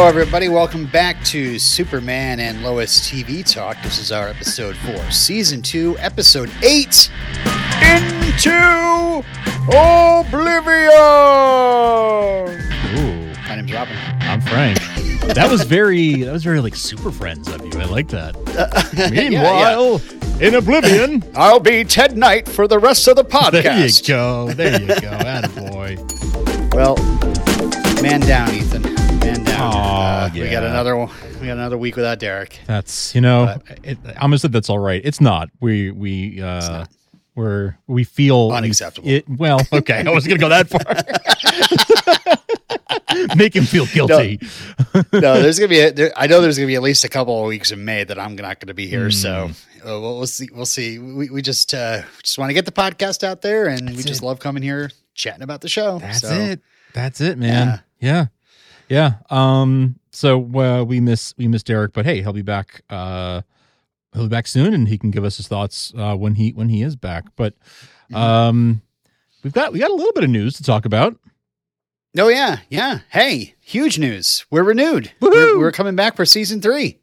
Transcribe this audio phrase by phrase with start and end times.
[0.00, 0.48] Hello, everybody.
[0.48, 3.76] Welcome back to Superman and Lois TV Talk.
[3.82, 7.10] This is our episode four, season two, episode eight.
[7.84, 9.22] Into
[9.68, 10.88] Oblivion.
[12.96, 13.94] Ooh, My name's Robin.
[14.20, 14.78] I'm Frank.
[15.34, 17.78] that was very that was very like super friends of you.
[17.78, 18.36] I like that.
[19.12, 20.00] Meanwhile,
[20.40, 21.22] in Oblivion.
[21.34, 23.52] I'll be Ted Knight for the rest of the podcast.
[23.62, 24.52] There you go.
[24.54, 25.10] There you go.
[25.18, 26.74] Attaboy.
[26.74, 26.96] Well,
[28.02, 28.89] man down, Ethan.
[29.60, 29.82] Man down.
[29.82, 31.10] Aw, Uh, We got another one.
[31.40, 32.58] We got another week without Derek.
[32.66, 35.00] That's you know, it, I'm gonna say that's all right.
[35.04, 35.48] It's not.
[35.60, 36.86] We we uh
[37.34, 39.08] we're we feel Unacceptable.
[39.08, 40.02] It, well, okay.
[40.06, 40.80] I wasn't gonna go that far.
[43.36, 44.40] Make him feel guilty.
[44.94, 45.02] no,
[45.42, 45.80] there's gonna be.
[45.80, 48.04] A, there, I know there's gonna be at least a couple of weeks in May
[48.04, 49.04] that I'm not gonna be here.
[49.06, 49.10] Hmm.
[49.10, 49.50] So
[49.84, 50.48] uh, we'll, we'll see.
[50.52, 50.98] We'll see.
[50.98, 54.06] We, we just uh, just want to get the podcast out there, and we That's
[54.06, 54.26] just it.
[54.26, 55.98] love coming here chatting about the show.
[55.98, 56.60] That's So, it.
[56.94, 57.82] That's it, man.
[58.00, 58.12] Yeah.
[58.12, 58.26] yeah.
[59.30, 59.96] Um.
[60.12, 62.82] So uh, we miss we miss Derek, but hey, he'll be back.
[62.90, 63.42] Uh,
[64.12, 66.68] he'll be back soon, and he can give us his thoughts uh, when he when
[66.68, 67.24] he is back.
[67.36, 67.54] But
[68.10, 68.16] Mm-hmm.
[68.16, 68.82] um,
[69.44, 71.16] we've got we got a little bit of news to talk about.
[72.18, 72.98] Oh yeah, yeah.
[73.10, 74.44] Hey, huge news.
[74.50, 75.12] We're renewed.
[75.20, 75.30] Woohoo!
[75.30, 76.98] We're, we're coming back for season three.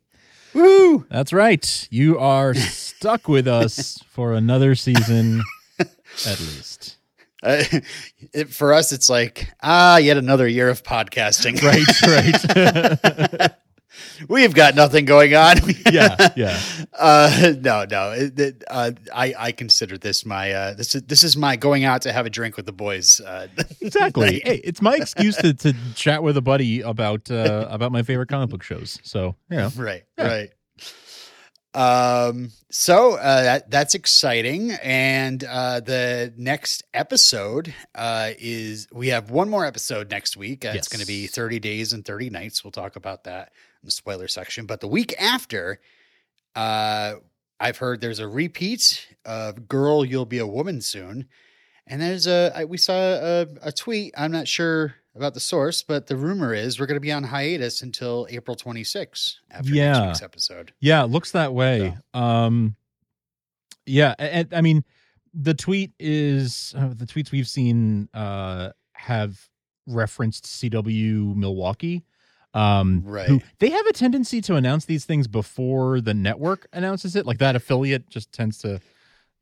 [0.53, 1.05] Woo!
[1.09, 1.87] That's right.
[1.89, 5.43] You are stuck with us for another season,
[5.79, 6.96] at least.
[7.43, 7.63] Uh,
[8.33, 11.61] it, for us, it's like ah, yet another year of podcasting.
[11.63, 13.37] Right.
[13.39, 13.51] Right.
[14.29, 15.57] We've got nothing going on.
[15.91, 16.29] yeah.
[16.35, 16.59] Yeah.
[16.97, 18.11] Uh, no, no.
[18.11, 21.83] It, it, uh, I I consider this my uh, this is this is my going
[21.83, 23.19] out to have a drink with the boys.
[23.21, 23.47] Uh,
[23.81, 24.41] Exactly.
[24.43, 28.29] Hey, it's my excuse to, to chat with a buddy about uh, about my favorite
[28.29, 28.99] comic book shows.
[29.03, 29.69] So yeah.
[29.77, 30.27] right, Yeah.
[30.27, 30.49] right.
[31.77, 32.49] Um.
[32.71, 39.47] So uh, that that's exciting, and uh, the next episode uh, is we have one
[39.49, 40.65] more episode next week.
[40.65, 42.63] Uh, It's going to be thirty days and thirty nights.
[42.63, 43.51] We'll talk about that
[43.83, 44.65] in the spoiler section.
[44.65, 45.79] But the week after,
[46.55, 47.15] uh,
[47.59, 51.27] I've heard there's a repeat of "Girl, You'll Be a Woman Soon,"
[51.85, 54.13] and there's a I- we saw a, a tweet.
[54.17, 57.23] I'm not sure about the source, but the rumor is we're going to be on
[57.23, 59.91] hiatus until April 26th after Yeah.
[59.91, 60.73] next week's episode.
[60.79, 61.97] Yeah, it looks that way.
[62.13, 62.75] Um,
[63.85, 64.83] yeah, and, I mean,
[65.33, 69.39] the tweet is uh, the tweets we've seen uh, have
[69.87, 72.03] referenced CW Milwaukee.
[72.53, 73.27] Um, Right.
[73.27, 77.25] Who they have a tendency to announce these things before the network announces it.
[77.25, 78.79] Like that affiliate just tends to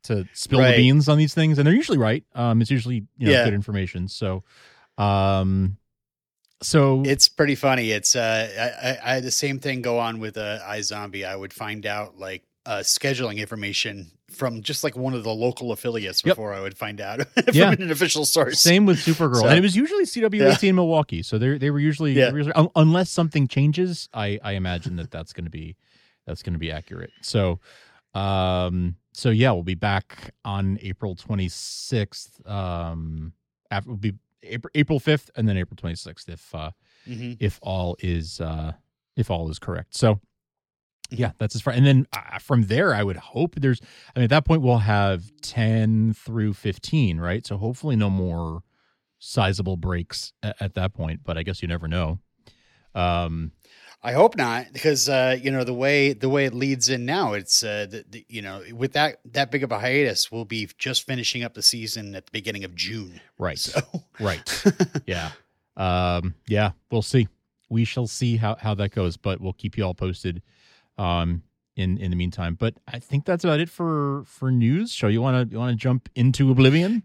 [0.04, 0.72] to spill Right.
[0.72, 2.22] the beans on these things, and they're usually right.
[2.34, 3.44] Um, it's usually you know Yeah.
[3.44, 4.06] good information.
[4.08, 4.44] So,
[4.98, 5.76] um,
[6.62, 7.90] so It's pretty funny.
[7.90, 8.48] It's uh,
[8.82, 11.26] I, I, I had the same thing go on with uh, iZombie.
[11.26, 15.70] I would find out like uh, scheduling information from just like one of the local
[15.70, 16.32] affiliates Yep.
[16.36, 17.70] before I would find out from Yeah.
[17.72, 18.58] an official source.
[18.60, 20.72] Same with Supergirl, So- and it was usually CW18 Yeah.
[20.72, 21.22] Milwaukee.
[21.22, 22.26] So they they were usually, Yeah.
[22.26, 25.76] they were usually- un- unless something changes, I I imagine that that's going to be
[26.26, 27.12] that's going to be accurate.
[27.20, 27.60] So,
[28.14, 32.44] um, so yeah, we'll be back on April 26th.
[32.50, 33.32] Um,
[33.70, 34.14] after we'll be
[34.48, 36.70] April April 5th, and then April 26th if uh
[37.08, 37.36] Mhm.
[37.40, 38.72] if all is uh
[39.16, 39.94] if all is correct.
[39.96, 40.20] So.
[41.08, 41.72] Yeah, that's as far.
[41.72, 43.80] And then uh, from there, I would hope there's.
[44.16, 47.46] I mean, at that point, we'll have ten through fifteen, right?
[47.46, 48.64] So hopefully, no more
[49.20, 51.20] sizable breaks at, at that point.
[51.22, 52.18] But I guess you never know.
[52.92, 53.52] Um,
[54.06, 57.32] I hope not, because uh, you know the way the way it leads in now.
[57.32, 60.68] It's uh, the, the, you know with that that big of a hiatus, we'll be
[60.78, 63.20] just finishing up the season at the beginning of June.
[63.36, 63.80] right, So
[64.20, 64.64] right,
[65.06, 65.32] yeah,
[65.76, 66.70] um, yeah.
[66.88, 67.26] We'll see.
[67.68, 69.16] We shall see how how that goes.
[69.16, 70.40] But we'll keep you all posted.
[70.98, 71.42] Um,
[71.74, 74.92] in in the meantime, but I think that's about it for for news.
[74.92, 77.02] So you want to you want to jump into Oblivion?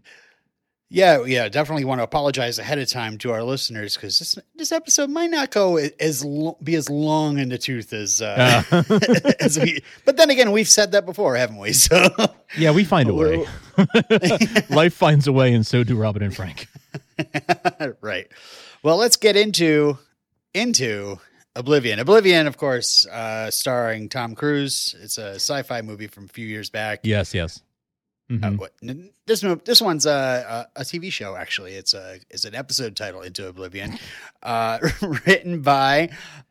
[0.92, 4.72] Yeah, yeah, definitely want to apologize ahead of time to our listeners because this this
[4.72, 6.22] episode might not go as
[6.62, 8.82] be as long in the tooth as uh, Uh,
[9.40, 9.82] as we.
[10.04, 11.72] But then again, we've said that before, haven't we?
[11.82, 12.08] So
[12.58, 13.46] yeah, we find a way.
[14.70, 16.68] Life finds a way, and so do Robin and Frank.
[18.02, 18.28] right.
[18.82, 19.98] Well, let's get into
[20.52, 21.18] into
[21.56, 21.98] Oblivion.
[21.98, 24.94] Oblivion, of course, uh, starring Tom Cruise.
[25.00, 27.00] It's a sci-fi movie from a few years back.
[27.02, 27.62] Yes, yes.
[28.32, 28.58] Uh, Mhm.
[28.58, 31.74] what, n- this this one's a, a a TV show actually.
[31.74, 33.98] It's a it's an episode title Into Oblivion,
[34.42, 34.78] uh,
[35.26, 36.08] written by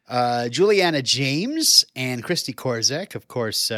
[0.07, 3.15] uh, Juliana James and Kristi Korzec.
[3.15, 3.71] Of course,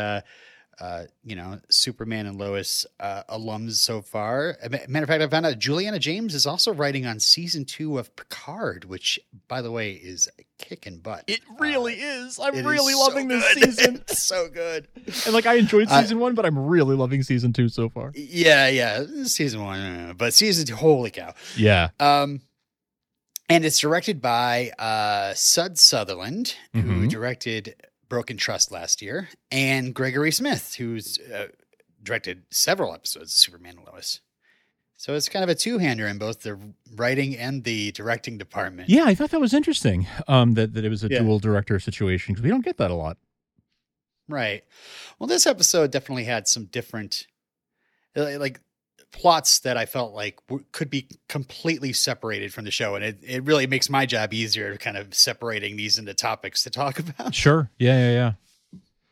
[0.80, 4.58] uh, uh, you know Superman and Lois uh, alums so far.
[4.88, 8.16] Matter of fact, I found out Juliana James is also writing on season two of
[8.16, 10.28] Picard, which, by the way, is
[10.60, 11.24] kicking butt.
[11.28, 12.40] It really is.
[12.42, 13.64] I'm really so loving this good.
[13.76, 13.96] season.
[13.96, 14.88] It's so good.
[15.26, 18.12] And like I enjoyed I- season one, but I'm really loving season two so far.
[18.16, 19.04] Yeah, yeah.
[19.24, 21.34] Season one, uh, but season two, holy cow.
[21.58, 21.90] Yeah.
[22.00, 22.42] Um,
[23.50, 27.10] and it's directed by uh, Sudz Sutherland, who Mhm.
[27.10, 27.76] directed
[28.10, 31.48] Broken Trust last year, and Gregory Smith, who's uh,
[32.04, 34.20] directed several episodes of Superman and Lois.
[34.98, 36.58] So it's kind of a two-hander in both the
[36.96, 38.90] writing and the directing department.
[38.90, 40.08] Yeah, I thought that was interesting.
[40.28, 41.20] Um, that that it was a Yeah.
[41.20, 43.18] dual director situation because we don't get that a lot.
[44.30, 44.64] Right.
[45.20, 47.28] Well, this episode definitely had some different,
[48.16, 48.62] like,
[49.14, 53.20] plots that I felt like w- could be completely separated from the show, and it
[53.24, 57.34] it really makes my job easier, kind of separating these into topics to talk about.
[57.34, 57.70] Sure.
[57.80, 58.32] Yeah, yeah, yeah.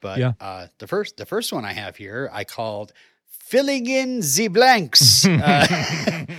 [0.01, 0.33] But Yeah.
[0.41, 2.91] uh, the first the first one I have here, I called
[3.27, 5.25] filling in the blanks.
[5.27, 6.25] Uh,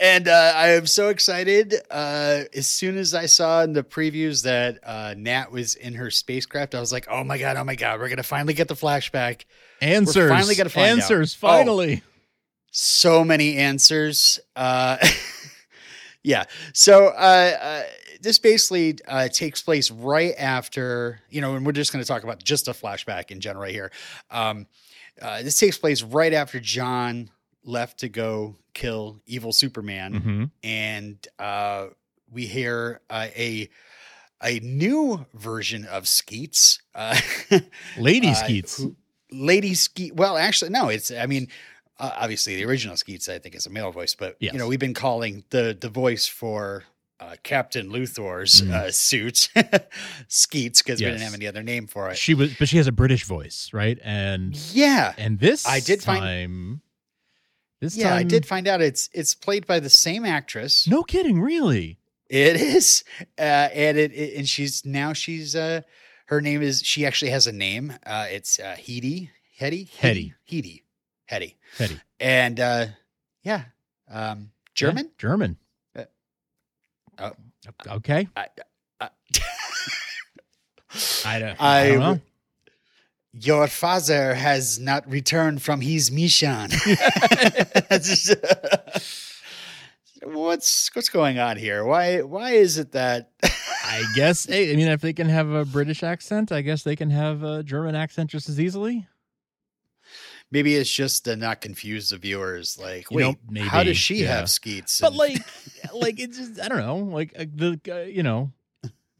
[0.00, 1.74] And uh, I am so excited.
[1.90, 6.08] Uh, as soon as I saw in the previews that uh, Nat was in her
[6.12, 7.56] spacecraft, I was like, "Oh my god!
[7.56, 7.98] Oh my god!
[7.98, 9.42] We're gonna finally get the flashback."
[9.80, 10.30] Answers.
[10.30, 10.98] finally gonna find out.
[11.10, 11.36] Answers.
[11.42, 11.96] Oh.
[12.80, 14.38] So many answers.
[14.54, 14.98] Uh,
[16.22, 16.44] yeah.
[16.72, 17.82] So uh, uh,
[18.20, 22.22] this basically uh, takes place right after, you know, and we're just going to talk
[22.22, 23.90] about just a flashback in general right here.
[24.30, 24.68] Um,
[25.20, 27.30] uh, this takes place right after John
[27.64, 31.88] left to go kill evil Superman, hmm and uh,
[32.30, 33.68] we hear uh, a
[34.40, 36.78] a new version of Skeets.
[36.94, 37.18] Uh,
[37.98, 38.80] Lady Skeets.
[38.80, 38.94] who-
[39.32, 40.14] Lady Skeet.
[40.14, 40.88] Well, actually, no.
[40.88, 41.10] It's.
[41.10, 41.48] I mean,
[41.98, 43.28] uh, obviously, the original Skeets.
[43.28, 44.52] I think is a male voice, but Yes.
[44.52, 46.84] you know, we've been calling the the voice for
[47.20, 48.70] uh, Captain Luthor's Mm.
[48.72, 49.48] uh, suit
[50.28, 52.16] Skeets because we didn't have any other name for it.
[52.16, 53.98] she was, but she has a British voice, right?
[54.04, 56.80] And yeah, and this I did find-
[57.80, 58.14] this yeah.
[58.14, 60.86] I did find out it's it's played by the same actress.
[60.88, 61.98] No kidding, really.
[62.28, 63.04] It is,
[63.38, 65.80] uh, and it, it and she's now she's uh
[66.26, 67.94] her name is she actually has a name.
[68.04, 70.34] Uh, it's uh, Heidi Hetty Hetty.
[70.50, 70.82] Heidi
[71.28, 71.56] Hetty.
[71.76, 72.00] Hetty.
[72.18, 72.86] and uh
[73.42, 73.64] yeah
[74.10, 75.56] um german Yeah, German.
[75.96, 76.04] Uh,
[77.18, 77.32] oh.
[77.96, 78.28] okay.
[78.36, 78.46] I,
[79.00, 79.08] I,
[81.24, 82.20] I don't, I I don't know.
[83.32, 86.70] your father has not returned from his mission
[90.22, 93.30] what's what's going on here why why is it that
[93.90, 94.44] I guess.
[94.44, 97.42] Hey, I mean, if they can have a British accent, I guess they can have
[97.42, 99.06] a German accent just as easily.
[100.50, 104.22] Maybe it's just to not confuse the viewers like You wait know, how does she
[104.22, 104.36] yeah.
[104.36, 105.38] have skeets But like,
[105.94, 106.96] like it's just I don't know.
[106.98, 108.52] Like uh, the uh, you know,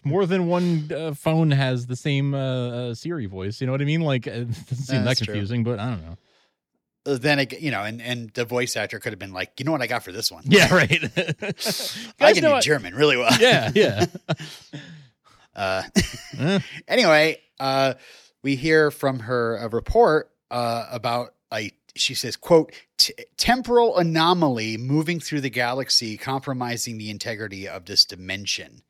[0.04, 3.60] more than one uh, phone has the same uh, uh, Siri voice.
[3.60, 4.00] You know what I mean?
[4.02, 5.34] Like it doesn't seem that That's true.
[5.34, 6.16] confusing, but I don't know.
[7.06, 9.64] uh, then ag- you know and and the voice actor could have been like you
[9.64, 10.90] know what i got for this one Yeah, right.
[12.20, 14.04] i can do german really well Yeah, yeah.
[15.54, 15.82] uh
[16.38, 17.94] Eh, anyway, uh,
[18.42, 21.72] we hear from her a report uh, about a.
[21.96, 28.04] She says, "quote "T- Temporal anomaly moving through the galaxy, compromising the integrity of this
[28.04, 28.82] dimension."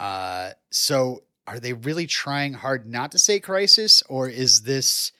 [0.00, 5.12] Uh, so, are they really trying hard not to say crisis, or is this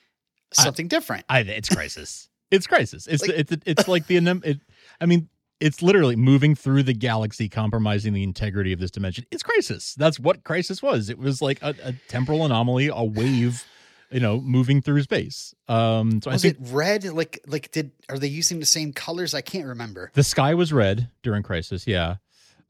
[0.59, 1.25] I- something different?
[1.29, 2.29] I, it's crisis.
[2.51, 3.09] It's crisis.
[3.09, 4.61] It's Like- it's it's like the it,
[5.01, 5.29] I mean,
[5.59, 9.25] it's literally moving through the galaxy, compromising the integrity of this dimension.
[9.33, 9.95] It's crisis.
[9.97, 11.09] That's what crisis was.
[11.11, 13.65] It was like a, a temporal anomaly, a wave,
[14.11, 15.55] you know, moving through space.
[15.69, 17.05] Um, so I Was think it red?
[17.05, 19.35] Like, like did are they using the same colors?
[19.35, 20.11] I can't remember.
[20.15, 21.87] the sky was red during crisis.
[21.87, 22.17] Yeah.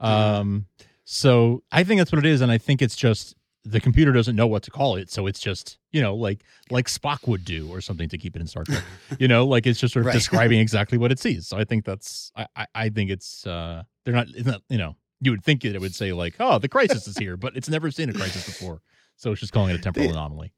[0.01, 0.67] Um,
[1.05, 4.37] so I think that's what it is, and I think it's just the computer doesn't
[4.37, 7.69] know what to call it, so it's just you know like like Spock would do
[7.71, 8.83] or something to keep it in Star Trek.
[9.19, 10.13] you know, like it's just sort of Right.
[10.15, 11.47] describing exactly what it sees.
[11.47, 14.79] So I think that's I I, I think it's uh they're not it's not you
[14.79, 17.57] know you would think that it would say like oh the crisis is here, but
[17.57, 18.83] it's never seen a crisis before,
[19.17, 20.53] so it's just calling it a temporal anomaly.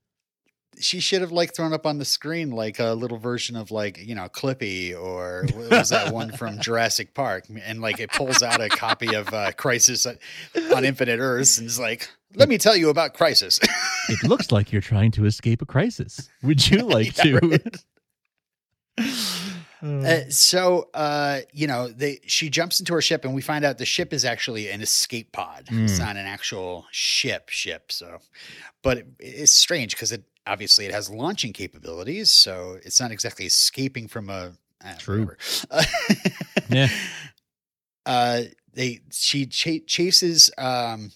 [0.81, 3.99] She should have like thrown up on the screen like a little version of like
[4.07, 8.43] you know Clippy or what was that one from Jurassic Park and like it pulls
[8.43, 12.77] out a copy of uh, Crisis on Infinite Earths and is like let me tell
[12.77, 13.59] you about Crisis.
[14.09, 16.29] It looks like you're trying to escape a crisis.
[16.43, 17.61] Would you like Yeah, to?
[18.99, 23.63] Uh, Uh, so uh, you know they she jumps into her ship and we find
[23.65, 25.65] out the ship is actually an escape pod.
[25.71, 25.99] It's Mm.
[25.99, 27.93] not an actual ship ship.
[27.93, 28.19] So,
[28.83, 33.47] but it, it's strange because it obviously it has launching capabilities, so it's not exactly
[33.47, 34.53] escaping from a
[34.85, 35.31] uh, True.
[36.71, 36.89] Yeah.
[38.05, 41.11] Uh, they she ch- chases um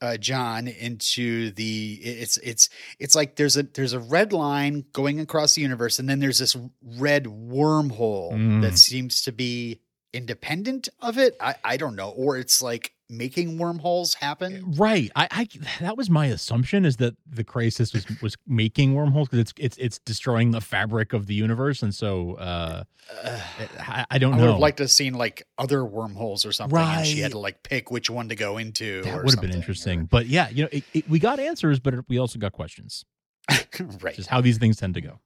[0.00, 5.20] uh, John into the it's it's it's like there's a there's a red line going
[5.20, 8.62] across the universe and then there's this red wormhole Mm.
[8.62, 9.80] that seems to be
[10.12, 14.74] independent of it I, I don't know or it's like making wormholes happen.
[14.76, 15.10] Right.
[15.16, 15.48] I, I
[15.80, 19.76] that was my assumption is that the crisis was was making wormholes because it's it's
[19.78, 22.84] it's destroying the fabric of the universe, and so uh,
[23.24, 23.40] Uh,
[23.80, 26.52] I, I don't know I would have liked to have seen like other wormholes or
[26.52, 29.02] something, and she had to like pick which one to go into.
[29.02, 31.94] that would have been interesting, but yeah, you know, it, it, we got answers, but
[32.08, 33.04] we also got questions.
[34.02, 34.18] right.
[34.18, 35.20] Is how these things tend to go.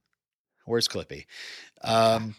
[0.65, 1.25] Where's Clippy?
[1.81, 2.35] Um.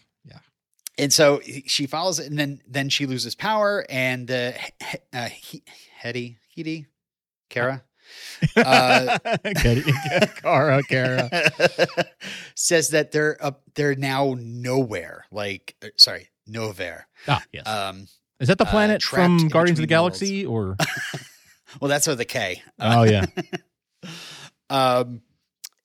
[0.97, 5.25] And so she follows it, and then then she loses power, and uh, he, uh,
[5.27, 5.63] he,
[5.97, 6.85] Hetty, Hedy,
[7.49, 7.83] Kara,
[8.55, 9.17] Uh,
[10.41, 11.29] Kara, Kara.
[12.55, 15.25] says that they're up, they're now nowhere.
[15.31, 17.07] Like, uh, sorry, nowhere.
[17.27, 17.67] Ah, yes.
[17.67, 18.07] Um,
[18.39, 20.19] is that the uh, planet trapped from Guardians of the between worlds.
[20.19, 20.77] Galaxy, or
[21.81, 22.61] well, that's with a K.
[22.79, 23.25] oh yeah,
[24.69, 25.21] um,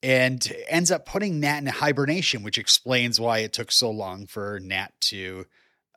[0.03, 4.59] and ends up putting Nat in hibernation, which explains why it took so long for
[4.61, 5.47] Nat to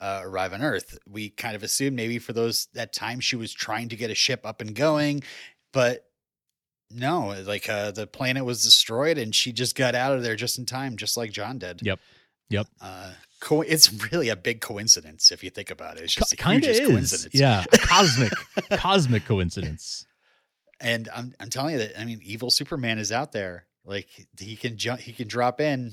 [0.02, 0.98] uh, arrive on Earth.
[1.10, 4.16] We kind of assumed maybe for those that time she was trying to get a
[4.16, 5.24] ship up and going,
[5.72, 6.06] but
[6.92, 10.60] no, like uh, the planet was destroyed and she just got out of there just
[10.60, 11.82] in time, just like John did.
[11.82, 12.00] Yep.
[12.50, 12.68] Yep.
[12.82, 16.04] Uh, co- it's really a big coincidence if you think about it.
[16.04, 17.34] It's just a kind of coincidence.
[17.34, 18.34] Yeah, a cosmic,
[18.72, 20.06] cosmic coincidence.
[20.80, 23.66] And I'm I'm telling you that I mean, evil Superman is out there.
[23.86, 24.08] Like
[24.40, 25.92] he can jump, he can drop in.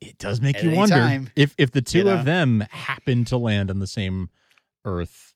[0.00, 2.14] It does make you wonder time, if if the two you know?
[2.14, 4.30] of them happen to land on the same
[4.84, 5.34] Earth.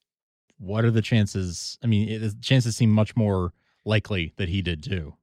[0.59, 1.79] What are the chances?
[1.83, 3.53] I mean, it, the chances seem much more
[3.85, 5.15] likely that he did too.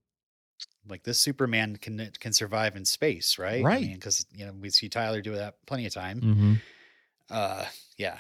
[0.88, 3.64] Like this Superman can can survive in space, right?
[3.64, 3.94] Right.
[3.94, 6.22] Because you know we see Tyler do that plenty of time.
[6.22, 6.54] Mm-hmm.
[7.30, 7.66] Uh,
[7.98, 8.18] yeah.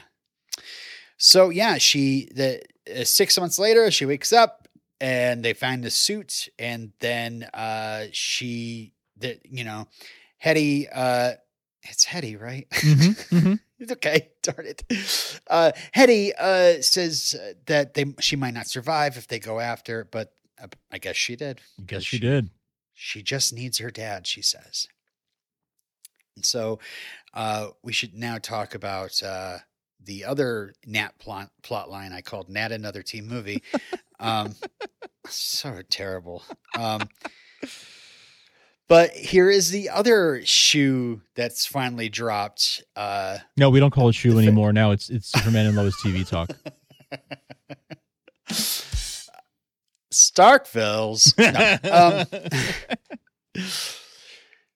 [1.17, 2.61] So yeah, she the
[2.93, 4.64] uh, six months later she wakes up
[4.99, 9.87] and they find the suit, and then uh she the you know
[10.37, 11.33] Hetty uh
[11.83, 12.69] it's Hetty right.
[12.69, 13.53] Mm-hmm.
[13.77, 14.29] It's okay.
[14.41, 15.39] Darn it.
[15.49, 20.07] Uh, Hetty uh, says uh, that they she might not survive if they go after,
[20.09, 21.59] but uh, I guess she did.
[21.85, 22.49] Guess she did.
[22.93, 24.87] She just needs her dad, she says.
[26.37, 26.79] And so
[27.33, 29.57] uh, we should now talk about uh,
[30.01, 33.61] the other Nat plot, plot line I called Nat Another Teen Movie.
[34.19, 34.55] Um,
[35.27, 36.43] so terrible.
[36.77, 37.07] Um,
[38.87, 42.83] but here is the other shoe that's finally dropped.
[42.95, 44.73] Uh, No, we don't call it shoe anymore.
[44.73, 46.49] Now it's it's Superman and Lois TV talk.
[50.13, 51.33] Starkville's.
[51.37, 51.77] No.
[51.91, 53.65] Um,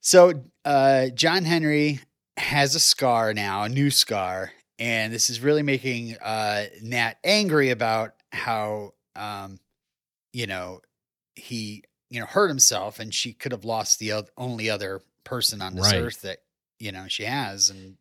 [0.02, 2.00] so uh, John Henry
[2.38, 7.70] has a scar now, a new scar, and this is really making uh, Nat angry
[7.70, 9.60] about how um,
[10.34, 10.82] you know
[11.36, 15.76] he you know hurt himself, and she could have lost the only other person on
[15.76, 16.04] this Right.
[16.04, 16.40] earth that
[16.80, 17.98] you know she has, and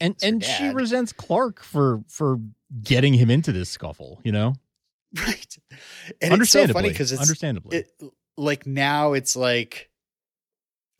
[0.00, 2.40] and and she resents Clark for for
[2.82, 4.20] getting him into this scuffle.
[4.24, 4.54] You know,
[5.26, 5.56] right.
[6.00, 7.78] And it's so understandably, funny because it's understandably.
[7.78, 8.02] it
[8.36, 9.90] like now it's like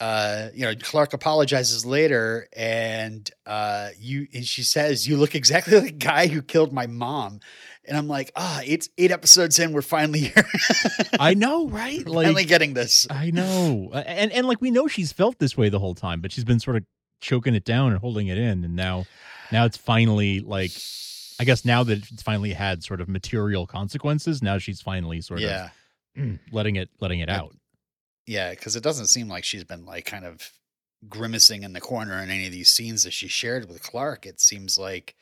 [0.01, 5.75] uh you know clark apologizes later and uh you and she says you look exactly
[5.81, 7.39] like the guy who killed my mom
[7.87, 10.47] and i'm like ah it's eight episodes in we're finally here
[11.19, 11.99] I know, right?
[12.07, 15.57] We're finally Like getting this I know, and and like we know she's felt this
[15.57, 16.85] way the whole time, but she's been sort of
[17.21, 19.07] choking it down and holding it in, and now
[19.53, 20.73] now it's finally like.
[21.41, 25.41] I guess now that it's finally had sort of material consequences, now she's finally sort
[25.41, 25.71] yeah
[26.17, 27.57] of letting it letting it Like, out.
[28.29, 30.53] yeah because it doesn't seem like she's been like kind of
[31.09, 34.41] grimacing in the corner in any of these scenes that she shared with clark it
[34.41, 35.17] seems like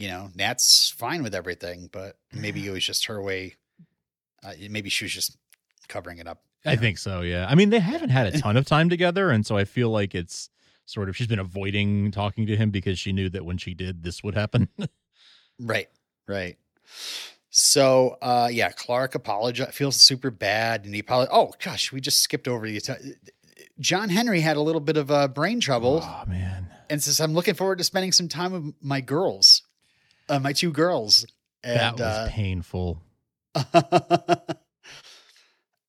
[0.00, 3.54] you know nat's fine with everything but maybe it was just her way
[4.42, 5.36] uh, maybe she was just
[5.88, 7.46] covering it up I think so, yeah.
[7.48, 10.14] I mean, they haven't had a ton of time together, and so I feel like
[10.14, 10.50] it's
[10.84, 14.02] sort of she's been avoiding talking to him because she knew that when she did,
[14.02, 14.68] this would happen.
[15.62, 15.88] Right,
[16.26, 16.56] right.
[17.50, 21.28] So, uh, yeah, Clark apologize feels super bad, and he probably.
[21.30, 22.80] Oh gosh, we just skipped over the.
[23.78, 27.34] John Henry had a little bit of uh, brain trouble, oh man, and says, "I'm
[27.34, 29.59] looking forward to spending some time with my girls,
[30.30, 31.26] uh, my two girls."
[31.62, 33.02] And that was uh, painful.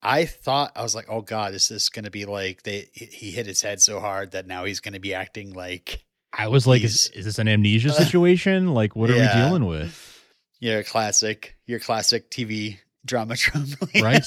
[0.03, 2.89] I thought I was like, "Oh God, is this going to be like they?
[2.93, 6.47] He hit his head so hard that now he's going to be acting like I
[6.47, 8.73] was like, is, is this an amnesia situation?
[8.73, 9.35] Like, what are Yeah.
[9.35, 10.07] we dealing with?
[10.59, 13.67] your classic, your classic TV drama trope,
[13.99, 14.23] Right,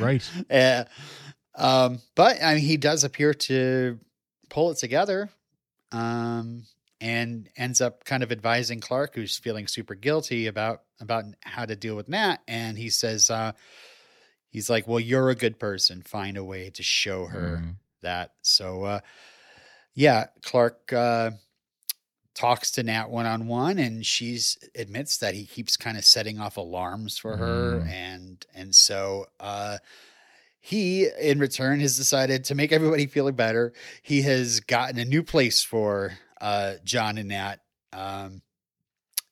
[0.00, 0.28] right.
[0.50, 0.84] Yeah.
[1.54, 3.98] Um, but I mean, he does appear to
[4.50, 5.28] pull it together,
[5.92, 6.64] um,
[7.00, 11.76] and ends up kind of advising Clark, who's feeling super guilty about about how to
[11.76, 12.38] deal with Nat.
[12.48, 13.52] And he says, uh,
[14.50, 16.02] he's like, "Well, you're a good person.
[16.02, 17.74] Find a way to show her Mm.
[18.02, 19.00] that." So, uh,
[19.94, 21.30] yeah, Clark uh,
[22.34, 26.38] talks to Nat one on one, and she's admits that he keeps kind of setting
[26.38, 27.88] off alarms for her, Mm.
[27.90, 29.78] and and so uh,
[30.60, 33.72] he, in return, has decided to make everybody feel better.
[34.02, 37.56] He has gotten a new place for uh, John and Nat.
[37.92, 38.42] Um,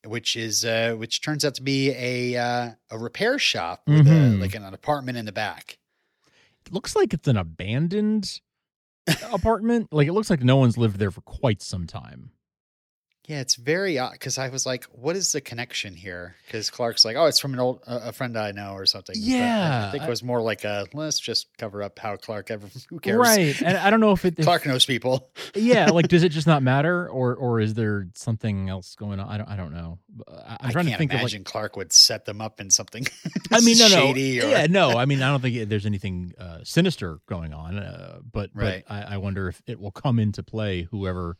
[0.04, 4.10] which is uh, which turns out to be a uh, a repair shop with a,
[4.10, 4.40] Mhm.
[4.40, 5.78] like an, apartment in the back.
[6.64, 8.40] It looks like it's an abandoned
[9.32, 9.88] apartment.
[9.92, 12.30] Like it looks like no one's lived there for quite some time.
[13.26, 17.04] Yeah, it's very odd because I was like, "What is the connection here?" Because Clark's
[17.04, 19.88] like, "Oh, it's from an old a a friend I know or something." But I-
[19.88, 22.68] I, think it was more like a let's just cover up how Clark ever.
[22.88, 23.18] Who cares?
[23.18, 23.60] Right.
[23.62, 25.28] And I don't know if it if- Clark knows people.
[25.56, 29.28] yeah, like does it just not matter or or is there something else going on?
[29.28, 29.98] I don't I don't know.
[30.28, 32.60] I, I'm I trying can't to think of like imagine Clark would set them up
[32.60, 33.06] in something.
[33.50, 34.96] I mean, no, no, shady or yeah, no.
[34.96, 38.84] I mean, I don't think there's anything uh, sinister going on, uh, but Right.
[38.86, 40.82] but I, I wonder if it will come into play.
[40.82, 41.36] Whoever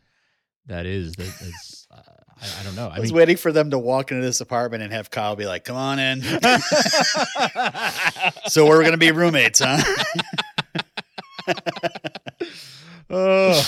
[0.67, 2.01] that is, that is, uh,
[2.41, 2.89] I, I don't know.
[2.89, 5.37] I I was mean, waiting for them to walk into this apartment and have Kyle
[5.37, 6.23] be like, "Come on in."
[8.47, 9.83] so we're gonna be roommates, huh?
[13.11, 13.67] oh,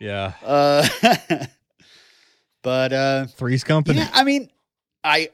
[0.00, 0.86] yeah, Uh,
[2.62, 4.02] but uh, Three's Company.
[4.12, 4.50] I mean,
[5.02, 5.30] I,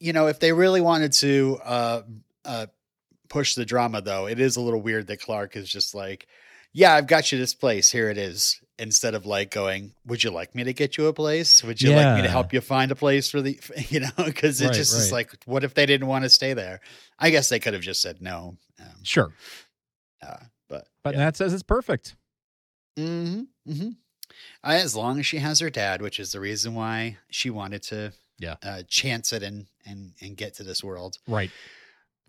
[0.00, 2.02] you know, if they really wanted to uh,
[2.44, 2.66] uh,
[3.28, 6.26] push the drama, though, it is a little weird that Clark is just like,
[6.72, 7.90] "Yeah, I've got you this place.
[7.90, 11.12] Here it is." Instead of like going, "Would you like me to get you a
[11.12, 11.64] place?
[11.64, 13.58] Would you like me to help you find a place for the?"
[13.88, 16.54] You know, because it Right, just is like, what if they didn't want to stay
[16.54, 16.80] there?
[17.18, 18.56] I guess they could have just said no.
[18.80, 19.32] Um, Sure,
[20.22, 20.36] uh,
[20.68, 21.24] but but yeah.
[21.24, 22.16] Nat says it's perfect.
[22.96, 23.88] hmm hmm
[24.62, 28.12] as long as she has her dad, which is the reason why she wanted to,
[28.38, 28.56] Yeah.
[28.62, 31.18] uh, chance it and and and get to this world.
[31.26, 31.50] Right,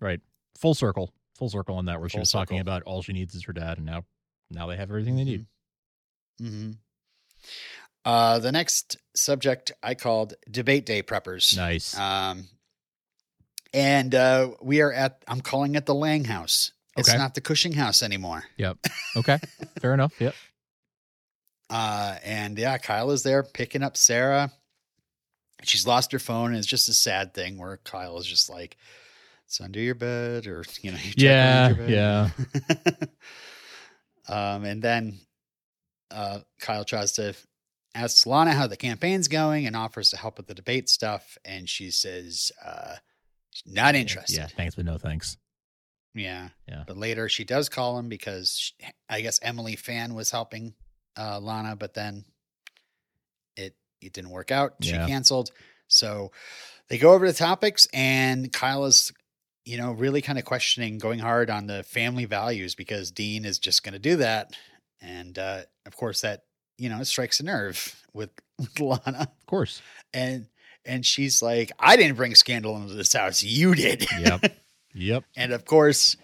[0.00, 0.20] right.
[0.58, 2.00] Full circle, full circle on that.
[2.00, 4.04] Where she Full was talking about all she needs is her dad, and now
[4.50, 5.46] now they have everything they need.
[6.40, 6.70] Hmm
[8.04, 11.54] Uh, the next subject I called debate day preppers.
[11.56, 11.96] Nice.
[11.98, 12.48] Um,
[13.74, 15.22] and uh, we are at.
[15.28, 16.72] I'm calling it the Lang House.
[16.96, 17.18] It's Okay.
[17.18, 18.44] not the Cushing House anymore.
[18.56, 18.78] Yep.
[19.16, 19.38] Okay,
[19.80, 20.12] fair enough.
[20.18, 20.34] Yep.
[21.68, 24.50] Uh, and yeah, Kyle is there picking up Sarah.
[25.62, 28.76] She's lost her phone, and it's just a sad thing where Kyle is just like,
[29.46, 32.32] "It's under your bed," or you know, you Yeah, under your bed.
[32.88, 33.06] Yeah.
[34.28, 35.18] Um, and then
[36.10, 37.34] uh, Kyle tries to
[37.94, 41.68] ask Lana how the campaign's going and offers to help with the debate stuff, and
[41.68, 42.96] she says, uh,
[43.50, 44.46] she's "Not interested." Yeah.
[44.46, 45.36] Thanks, but no thanks.
[46.14, 46.48] Yeah.
[46.68, 46.82] Yeah.
[46.86, 48.74] But later she does call him because she,
[49.08, 50.74] I guess Emily Fan was helping
[51.16, 52.24] uh, Lana, but then
[53.56, 54.74] it it didn't work out.
[54.82, 55.06] She Yeah.
[55.06, 55.50] canceled.
[55.88, 56.32] So
[56.88, 59.12] they go over the topics and Kyle is,
[59.64, 63.58] you know, really kind of questioning, going hard on the family values because Dean is
[63.58, 64.52] just going to do that.
[65.00, 66.44] And uh, of course that,
[66.78, 69.28] you know, it strikes a nerve with, with Lana.
[69.40, 69.80] Of course.
[70.12, 70.46] And
[70.86, 73.42] and she's like, I didn't bring scandal into this house.
[73.42, 74.06] You did.
[74.18, 74.52] Yep.
[74.94, 75.24] yep.
[75.36, 76.16] And of course,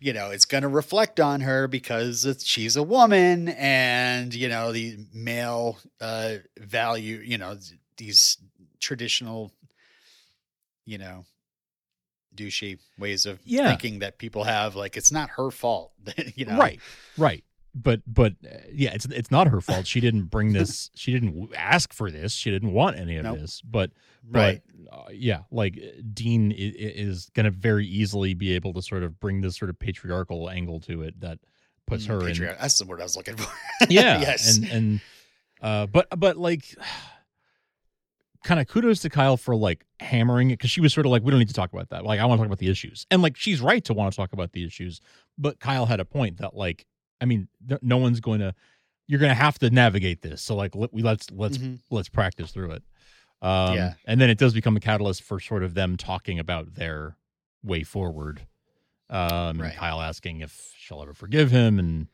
[0.00, 4.48] you know, it's going to reflect on her because it's, she's a woman and, you
[4.50, 7.56] know, the male uh, value, you know,
[7.96, 8.36] these
[8.80, 9.50] traditional,
[10.84, 11.24] you know,
[12.36, 13.68] douchey ways of Yeah.
[13.68, 14.74] thinking that people have.
[14.76, 15.92] Like, it's not her fault,
[16.34, 16.58] you know?
[16.58, 16.80] Right.
[17.16, 17.44] Right.
[17.74, 19.86] But but uh, yeah, it's it's not her fault.
[19.86, 20.90] She didn't bring this.
[20.94, 22.32] She didn't ask for this.
[22.32, 23.38] She didn't want any of Nope.
[23.38, 23.60] this.
[23.62, 23.90] But
[24.30, 24.60] Right.
[24.88, 28.72] But uh, yeah, like uh, Dean i- i- is going to very easily be able
[28.74, 31.38] to sort of bring this sort of patriarchal angle to it that
[31.86, 32.56] puts Mm, her in.
[32.60, 33.50] That's the word I was looking for.
[33.88, 34.20] Yeah.
[34.20, 34.56] yes.
[34.58, 35.00] And and
[35.62, 36.74] uh, but but like.
[38.44, 41.22] Kind of kudos to Kyle for like hammering it because she was sort of like,
[41.22, 42.04] we don't need to talk about that.
[42.04, 44.16] Like, I want to talk about the issues, and like she's right to want to
[44.16, 45.00] talk about the issues.
[45.38, 46.84] But Kyle had a point that like,
[47.22, 47.48] I mean,
[47.80, 48.54] no one's going to.
[49.06, 50.42] You're going to have to navigate this.
[50.42, 51.78] So like, let, we let's let's Mhm.
[51.90, 52.82] let's practice through it.
[53.42, 53.94] Um, Yeah.
[54.06, 57.16] And then it does become a catalyst for sort of them talking about their
[57.62, 58.42] way forward.
[59.10, 59.68] Um, Right.
[59.70, 62.08] and Kyle asking if she'll ever forgive him, and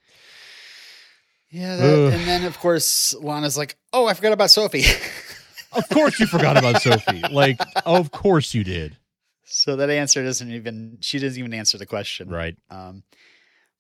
[1.50, 1.76] Yeah.
[1.76, 4.84] That, and then, of course, Lana's like, oh, I forgot about Sophie.
[5.72, 7.22] of course you forgot about Sophie.
[7.30, 8.96] Like, of course you did.
[9.44, 12.28] so that answer doesn't even, she doesn't even answer the question.
[12.28, 12.56] Right.
[12.70, 13.02] Um,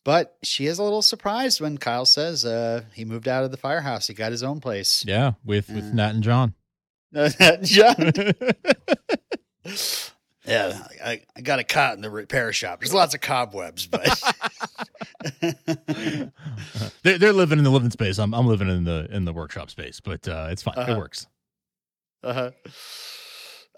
[0.08, 3.58] but she is a little surprised when Kyle says uh, he moved out of the
[3.58, 4.06] firehouse.
[4.06, 5.04] He got his own place.
[5.06, 5.32] Yeah.
[5.44, 5.92] With with Yeah.
[5.92, 6.54] Nat and John.
[7.62, 8.12] John,
[10.46, 12.80] yeah, I, I got a cot in the repair shop.
[12.80, 14.08] There's lots of cobwebs, but
[17.02, 18.18] they're, they're living in the living space.
[18.18, 20.74] I'm I'm living in the in the workshop space, but uh, it's fine.
[20.78, 20.96] It Uh-huh.
[20.98, 21.26] works.
[22.22, 22.50] uh-huh.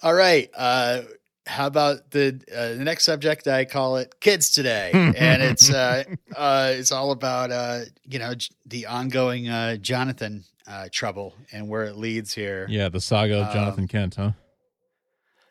[0.02, 0.48] all right.
[0.56, 1.02] Uh,
[1.46, 3.46] how about the uh, the next subject?
[3.48, 6.04] I call it kids today, and it's uh,
[6.36, 11.68] uh, it's all about uh, you know j- the ongoing uh, Jonathan uh, trouble and
[11.68, 12.66] where it leads here.
[12.68, 14.32] Yeah, the saga of Um, Jonathan Kent, huh?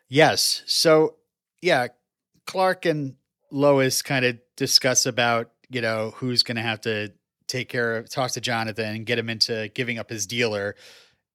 [0.08, 0.62] Yes.
[0.66, 1.16] So
[1.60, 1.88] yeah,
[2.46, 3.14] Clark and
[3.50, 7.12] Lois kind of discuss about you know who's going to have to
[7.46, 10.76] take care of talk to Jonathan and get him into giving up his dealer,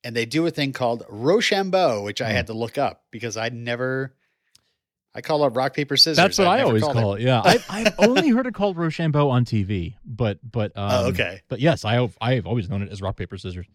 [0.04, 2.36] and they do a thing called Rochambeau, which I Hmm.
[2.36, 4.16] had to look up because I'd never.
[5.16, 6.18] I call it rock paper scissors.
[6.18, 7.22] That's what I've I always call it.
[7.22, 11.42] Yeah, I, I've only heard it called Rochambeau on TV, but but um, Oh, okay.
[11.48, 13.66] But yes, I I've always known it as rock paper scissors.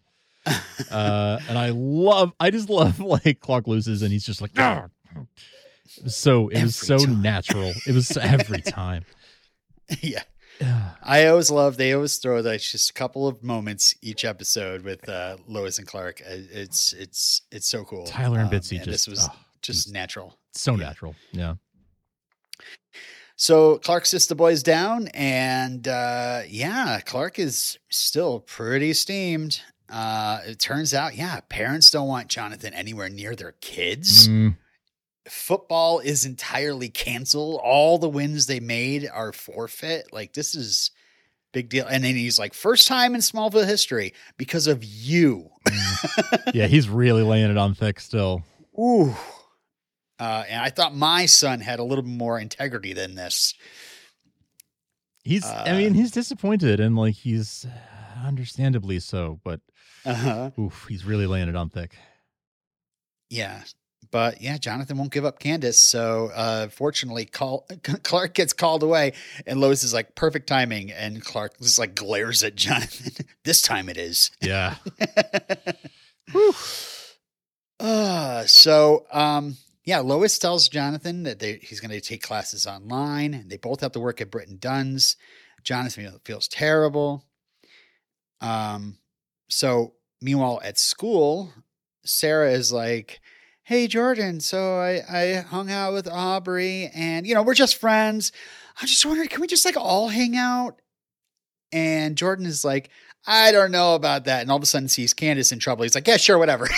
[0.91, 4.51] uh, and I love, I just love like Clark loses and he's just like.
[4.55, 7.21] It was so it was so time.
[7.21, 7.73] natural.
[7.85, 9.03] It was every time.
[10.01, 10.21] yeah.
[10.59, 10.91] Yeah.
[11.03, 11.77] I always love.
[11.77, 15.87] They always throw like just a couple of moments each episode with uh, Lois and
[15.87, 16.21] Clark.
[16.21, 18.05] Uh, It's it's it's so cool.
[18.05, 20.37] Tyler and Um, Bitsy and just this was oh, just was- natural.
[20.53, 20.85] So Yeah.
[20.87, 21.15] natural.
[21.31, 21.55] Yeah.
[23.35, 29.61] So Clark sits the boys down, and uh, yeah, Clark is still pretty steamed.
[29.89, 34.27] Uh, it turns out, yeah, parents don't want Jonathan anywhere near their kids.
[34.27, 34.57] Mm,
[35.27, 37.59] Football is entirely canceled.
[37.63, 40.13] All the wins they made are forfeit.
[40.13, 40.91] Like this is
[41.51, 41.85] big deal.
[41.87, 45.49] And then he's like, first time in Smallville history because of you.
[45.67, 46.41] mm.
[46.53, 48.43] yeah, he's really laying it on thick still.
[48.79, 49.13] Ooh.
[50.21, 53.55] Uh, and I thought my son had a little more integrity than this.
[55.23, 59.61] He's I Uh, mean, he's disappointed and like he's uh, understandably so, but
[60.05, 60.51] Uh-huh.
[60.59, 61.95] oof, he's really laying it on thick.
[63.31, 63.63] Yeah.
[64.11, 65.79] But yeah, Jonathan won't give up Candace.
[65.79, 67.65] So uh, fortunately, call,
[68.03, 69.13] Clark gets called away,
[69.47, 73.25] and Lois is like perfect timing, and Clark just like glares at Jonathan.
[73.45, 74.29] this time it is.
[74.41, 74.75] Yeah.
[77.79, 83.33] Uh, so um, yeah, Lois tells Jonathan that they, he's going to take classes online,
[83.33, 85.15] and they both have to work at Britton Dunn's.
[85.63, 87.25] Jonathan feels terrible.
[88.41, 88.97] Um,
[89.49, 91.53] so meanwhile at school,
[92.03, 93.19] Sarah is like,
[93.63, 98.31] "Hey Jordan, so I I hung out with Aubrey, and you know we're just friends.
[98.81, 100.81] I'm just wondering, can we just like all hang out?"
[101.71, 102.89] And Jordan is like,
[103.27, 105.83] "I don't know about that." And all of a sudden sees Candace in trouble.
[105.83, 106.67] He's like, "Yeah, sure, whatever."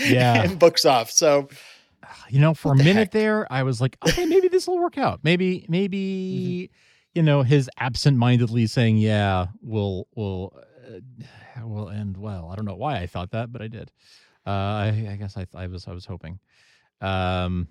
[0.00, 0.44] Yeah.
[0.44, 1.10] and books off.
[1.10, 1.48] So
[2.30, 3.10] You know, for What a minute heck?
[3.12, 5.20] there, I was like, okay, maybe this will work out.
[5.22, 6.70] Maybe, maybe,
[7.14, 10.54] you know, his absent-mindedly saying, "Yeah, will will
[10.86, 13.90] uh, will end well." I don't know why I thought that, but I did.
[14.46, 16.38] Uh, I, I guess I, I was I was hoping.
[17.00, 17.68] Um,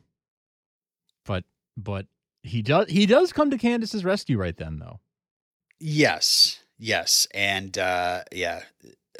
[1.25, 1.43] but
[1.75, 2.07] but
[2.43, 4.99] he does he does come to Candace's rescue right then, though.
[5.79, 8.63] yes, yes, and uh, yeah,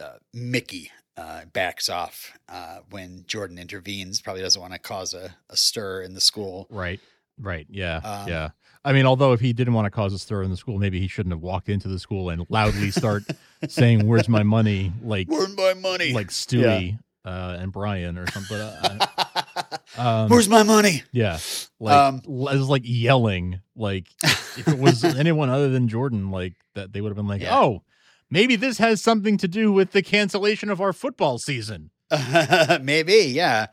[0.02, 4.22] uh, Mickey uh, backs off uh, when Jordan intervenes.
[4.22, 6.68] Probably doesn't want to cause a, a stir in the school.
[6.70, 7.00] Right.
[7.40, 7.68] Right.
[7.70, 7.98] Yeah.
[7.98, 8.50] Um, yeah.
[8.86, 11.00] I mean, although if he didn't want to cause a stir in the school, maybe
[11.00, 13.24] he shouldn't have walked into the school and loudly start
[13.68, 16.14] saying, "Where's my money?" Like Where's my money?
[16.14, 18.58] like Stewie uh, and Brian or something.
[18.58, 19.08] Uh,
[19.98, 21.04] um, Where's my money?
[21.12, 21.38] yeah,
[21.82, 23.60] like Um, it was like yelling.
[23.76, 27.42] Like if it was anyone other than Jordan, like that, they would have been like,
[27.42, 27.58] Yeah.
[27.60, 27.84] "Oh,
[28.30, 31.92] maybe this has something to do with the cancellation of our football season."
[32.82, 33.68] Maybe, yeah.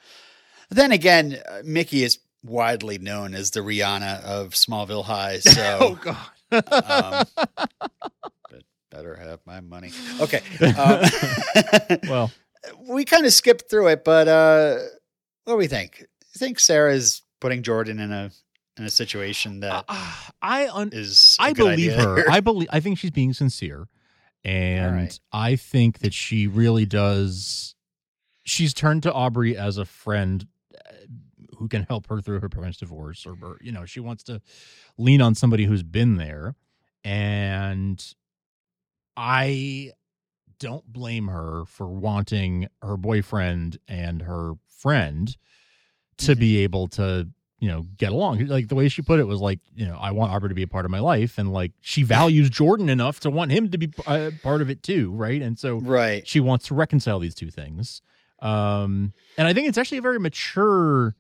[0.71, 5.99] Then again, uh, Mickey is widely known as the Rihanna of Smallville High, oh so
[6.03, 6.17] God.
[6.73, 7.25] um,
[8.51, 9.91] but better have my money.
[10.21, 10.43] Okay.
[10.77, 12.31] Um, well,
[12.89, 14.79] we kind of skipped through it, but uh,
[15.45, 16.05] what do we think?
[16.35, 18.31] I think Sarah's putting Jordan in a
[18.77, 20.13] in a situation that uh,
[20.43, 22.31] I un- is I believe idea her.
[22.31, 22.69] I believe.
[22.73, 23.87] I think she's being sincere,
[24.45, 25.21] and right.
[25.33, 27.75] I think that she really does.
[28.45, 30.93] She's turned to Aubrey as a friend uh,
[31.57, 34.41] who can help her through her parents' divorce, or, or you know, she wants to
[34.99, 36.55] lean on somebody who's been there,
[37.05, 38.05] and
[39.17, 39.93] I
[40.59, 45.37] don't blame her for wanting her boyfriend and her friend
[46.19, 46.39] to Mhm.
[46.39, 47.29] be able to
[47.65, 50.11] you know get along like the way she put it was like you know i
[50.11, 53.21] want Aubrey to be a part of my life and like she values jordan enough
[53.21, 56.29] to want him to be uh, part of it too right and so right.
[56.29, 58.03] she wants to reconcile these two things
[58.43, 61.17] um and i think it's actually a very mature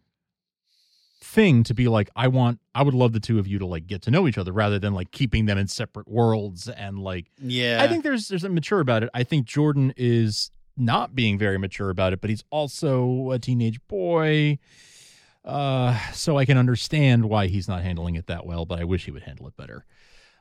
[1.22, 3.86] thing to be like i want i would love the two of you to like
[3.86, 7.24] get to know each other rather than like keeping them in separate worlds and like
[7.40, 7.78] Yeah.
[7.80, 9.08] I think there's there's a mature about it.
[9.14, 13.80] I think Jordan is not being very mature about it, but he's also a teenage
[13.88, 14.58] boy.
[15.44, 19.04] Uh, so I can understand why he's not handling it that well, but I wish
[19.04, 19.84] he would handle it better.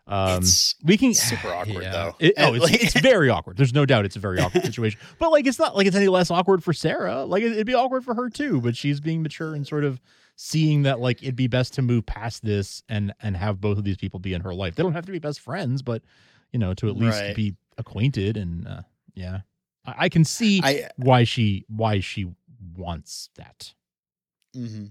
[0.07, 2.15] Um, It's we can super awkward, though.
[2.19, 3.57] It, oh, it's, like- it's very awkward.
[3.57, 4.99] There's no doubt it's a very awkward situation.
[5.19, 7.25] But like, it's not like it's any less awkward for Sarah.
[7.25, 8.61] Like, it- it'd be awkward for her too.
[8.61, 9.99] But she's being mature and sort of
[10.35, 13.83] seeing that like it'd be best to move past this and and have both of
[13.83, 14.75] these people be in her life.
[14.75, 16.01] They don't have to be best friends, but
[16.51, 17.35] you know, to at least Right.
[17.35, 18.81] be acquainted and uh,
[19.15, 19.41] yeah.
[19.85, 22.31] I, I can see I why she why she
[22.75, 23.73] wants that.
[24.53, 24.85] Hmm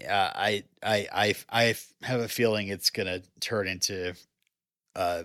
[0.00, 4.14] Yeah, I, I, I, I have a feeling it's gonna turn into
[4.96, 5.24] uh,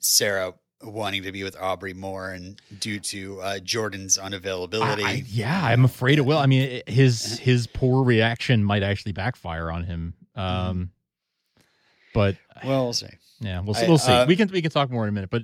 [0.00, 5.04] Sarah wanting to be with Aubrey more, and due to uh, Jordan's unavailability.
[5.04, 6.38] I- I- yeah, I'm afraid it will.
[6.38, 10.14] I mean, his his poor reaction might actually backfire on him.
[10.36, 10.90] Um,
[12.14, 13.06] but well, we'll see.
[13.40, 14.12] yeah, we'll I- We'll see.
[14.12, 15.30] uh, we can we can talk more in a minute.
[15.30, 15.42] But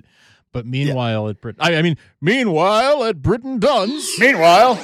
[0.51, 4.09] but meanwhile at Brit, I, I mean, meanwhile at Britain Duns.
[4.19, 4.75] Meanwhile,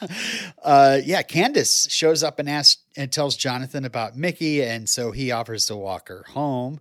[0.62, 5.30] uh, yeah, Candace shows up and asks and tells Jonathan about Mickey, and so he
[5.30, 6.80] offers to walk her home.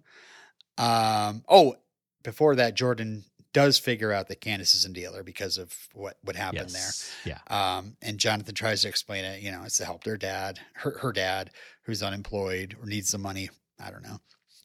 [0.78, 1.76] Um, oh,
[2.24, 6.36] before that, Jordan does figure out that Candace is a dealer because of what what
[6.36, 7.12] happened Yes.
[7.26, 7.40] Yeah.
[7.50, 7.58] there.
[7.60, 9.42] Um, and Jonathan tries to explain it.
[9.42, 11.52] You know, it's to help their dad, her her dad,
[11.84, 13.50] who's unemployed or needs the money.
[13.80, 14.20] I don't know.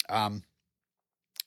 [0.09, 0.43] Um,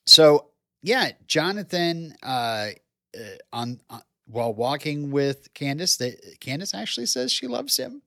[0.05, 0.47] so
[0.81, 2.69] yeah, Jonathan, uh,
[3.17, 8.01] uh, on, on while walking with Candace, that Candace actually says she loves him,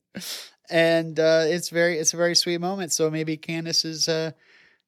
[0.71, 2.93] and uh, it's very it's a very sweet moment.
[2.93, 4.33] So maybe Candace is, uh,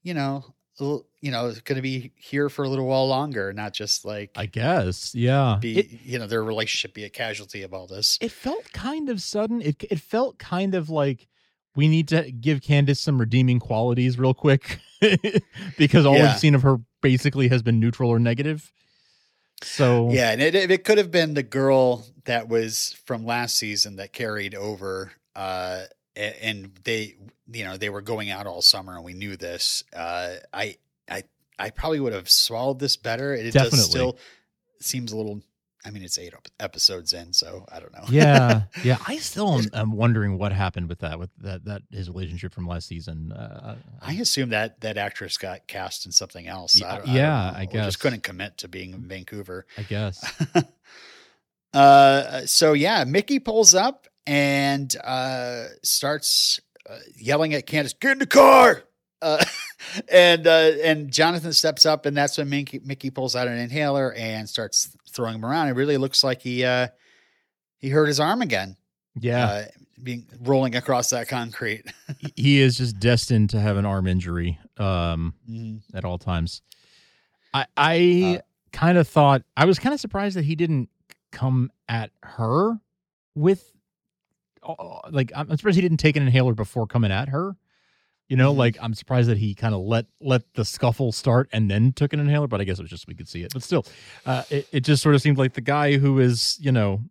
[0.02, 0.44] you know,
[0.78, 4.46] you know, going to be here for a little while longer, not just like I
[4.46, 5.14] guess.
[5.14, 5.58] Yeah.
[5.60, 8.18] be It, you know their relationship be a casualty of all this.
[8.20, 9.60] it felt kind of sudden.
[9.62, 11.28] It it felt kind of like
[11.74, 14.78] we need to give Candace some redeeming qualities real quick
[15.78, 16.28] because all Yeah.
[16.32, 18.72] we've seen of her basically has been neutral or negative.
[19.64, 23.96] So Yeah, and it it could have been the girl that was from last season
[23.96, 25.82] that carried over, uh,
[26.14, 27.16] and they,
[27.50, 29.82] you know, they were going out all summer, and we knew this.
[29.94, 30.76] Uh, I,
[31.08, 31.24] I,
[31.58, 33.34] I probably would have swallowed this better.
[33.34, 33.78] It Definitely.
[33.78, 34.18] does still
[34.80, 35.40] seems a little.
[35.84, 38.04] I mean, it's eight episodes in, so I don't know.
[38.08, 38.98] yeah, yeah.
[39.06, 42.66] I still am, am wondering what happened with that, with that that his relationship from
[42.66, 43.32] last season.
[43.32, 46.78] Uh, I assume that that actress got cast in something else.
[46.78, 47.84] Yeah, I don't, yeah, don't know, I or guess.
[47.86, 49.66] just couldn't commit to being in Vancouver.
[49.76, 50.24] I guess.
[51.74, 58.18] uh, so yeah, Mickey pulls up and uh, starts uh, yelling at Candace, "Get in
[58.20, 58.84] the car!"
[60.10, 64.12] And uh, and Jonathan steps up, and that's when Mickey, Mickey pulls out an inhaler
[64.14, 65.68] and starts throwing him around.
[65.68, 66.88] It really looks like he uh,
[67.78, 68.76] he hurt his arm again,
[69.20, 69.64] Yeah, uh,
[70.02, 71.84] being rolling across that concrete.
[72.36, 75.80] he is just destined to have an arm injury um, Mhm.
[75.94, 76.62] at all times.
[77.54, 78.42] I I Uh,
[78.72, 80.88] kind of thought I was kind of surprised that he didn't
[81.32, 82.78] come at her
[83.34, 83.70] with
[84.62, 84.74] uh,
[85.10, 87.56] like I'm surprised he didn't take an inhaler before coming at her.
[88.32, 88.56] You know, Mhm.
[88.56, 92.14] like I'm surprised that he kind of let let the scuffle start and then took
[92.14, 92.46] an inhaler.
[92.46, 93.52] But I guess it was just we could see it.
[93.52, 93.84] But still,
[94.24, 97.02] uh, it it just sort of seemed like the guy who is you know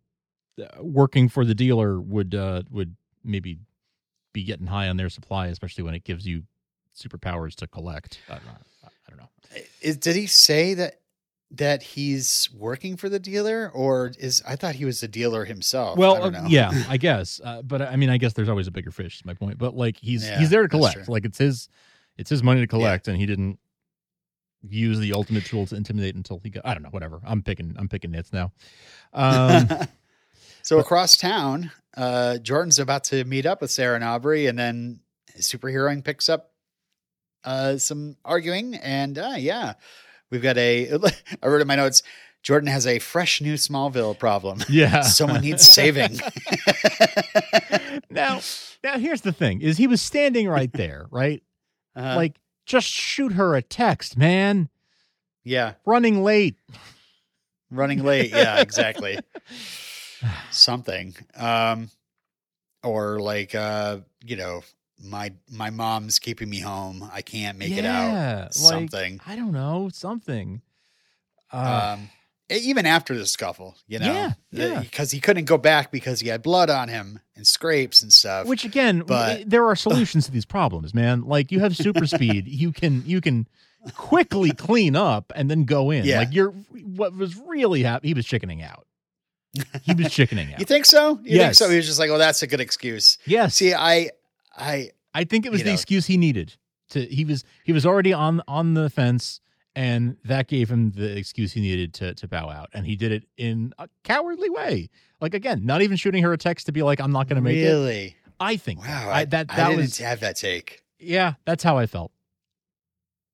[0.60, 3.60] uh, working for the dealer would uh, would maybe
[4.34, 6.42] be getting high on their supply, especially when it gives you
[6.98, 8.18] superpowers to collect.
[8.28, 8.52] I don't know.
[8.84, 9.30] I don't know.
[9.84, 11.01] Is, did he say that
[11.52, 15.98] that he's working for the dealer, or is I thought he was the dealer himself?
[15.98, 17.42] I Well, don't uh, yeah, I guess.
[17.44, 19.18] Uh, but I mean, I guess there's always a bigger fish.
[19.18, 19.58] Is my point.
[19.58, 21.10] But like, he's Yeah, he's there to collect.
[21.10, 21.70] Like it's his
[22.18, 23.60] it's his money to collect, and he didn't
[24.62, 26.66] use the ultimate tool to intimidate until he got.
[26.66, 26.90] I don't know.
[26.90, 27.20] Whatever.
[27.26, 27.76] I'm picking.
[27.78, 28.54] I'm picking nits now.
[29.14, 29.68] Um,
[30.62, 35.02] so across town, uh, Jordan's about to meet up with Sarah and Aubrey, and then
[35.38, 36.52] superheroing picks up
[37.44, 39.74] uh, some arguing, and uh, yeah,
[40.32, 40.92] we've got a.
[41.44, 42.02] I wrote in my notes.
[42.44, 44.64] Jordan has a fresh new Smallville problem.
[44.70, 45.02] yeah.
[45.02, 46.20] Someone needs saving.
[48.10, 48.42] now,
[48.84, 51.44] now here's the thing: is he was standing right there, right?
[51.96, 54.70] Uh, Like, just shoot her a text, man.
[55.44, 56.56] yeah, Running late.
[57.70, 58.32] running late.
[58.32, 59.20] Yeah, exactly.
[60.52, 61.14] Something.
[61.36, 61.90] Um,
[62.84, 64.62] or like, uh, you know,
[65.04, 67.10] my my mom's keeping me home.
[67.14, 68.12] I can't make it out.
[68.12, 69.20] Yeah, like, Something.
[69.26, 69.90] I don't know.
[69.94, 70.62] Something.
[71.52, 72.10] Uh, um,
[72.50, 74.80] even after the scuffle, you know, Yeah, yeah.
[74.82, 78.46] because he couldn't go back because he had blood on him and scrapes and stuff.
[78.48, 81.24] Which again, but- there are solutions to these problems, man.
[81.24, 83.48] Like you have super speed, you can you can
[83.96, 86.06] quickly clean up and then go in.
[86.06, 86.20] Yeah.
[86.20, 88.10] Like you're what was really happening.
[88.10, 88.86] He was chickening out.
[89.84, 90.60] He was chickening out.
[90.60, 91.20] you think so?
[91.24, 91.46] You Yes.
[91.46, 91.70] think so?
[91.70, 94.12] He was just like, "Oh, that's a good excuse." yes, See, I,
[94.56, 95.74] I, I think it was the know.
[95.74, 96.56] excuse he needed.
[96.90, 99.40] To he was he was already on on the fence,
[99.76, 103.12] and that gave him the excuse he needed to to bow out, and he did
[103.12, 104.90] it in a cowardly way.
[105.22, 107.42] Like again, not even shooting her a text to be like, "I'm not going to
[107.42, 109.16] make it." really, I think wow, that.
[109.16, 110.82] I, that that didn't was have that take.
[111.00, 111.36] yeah.
[111.46, 112.12] That's how I felt.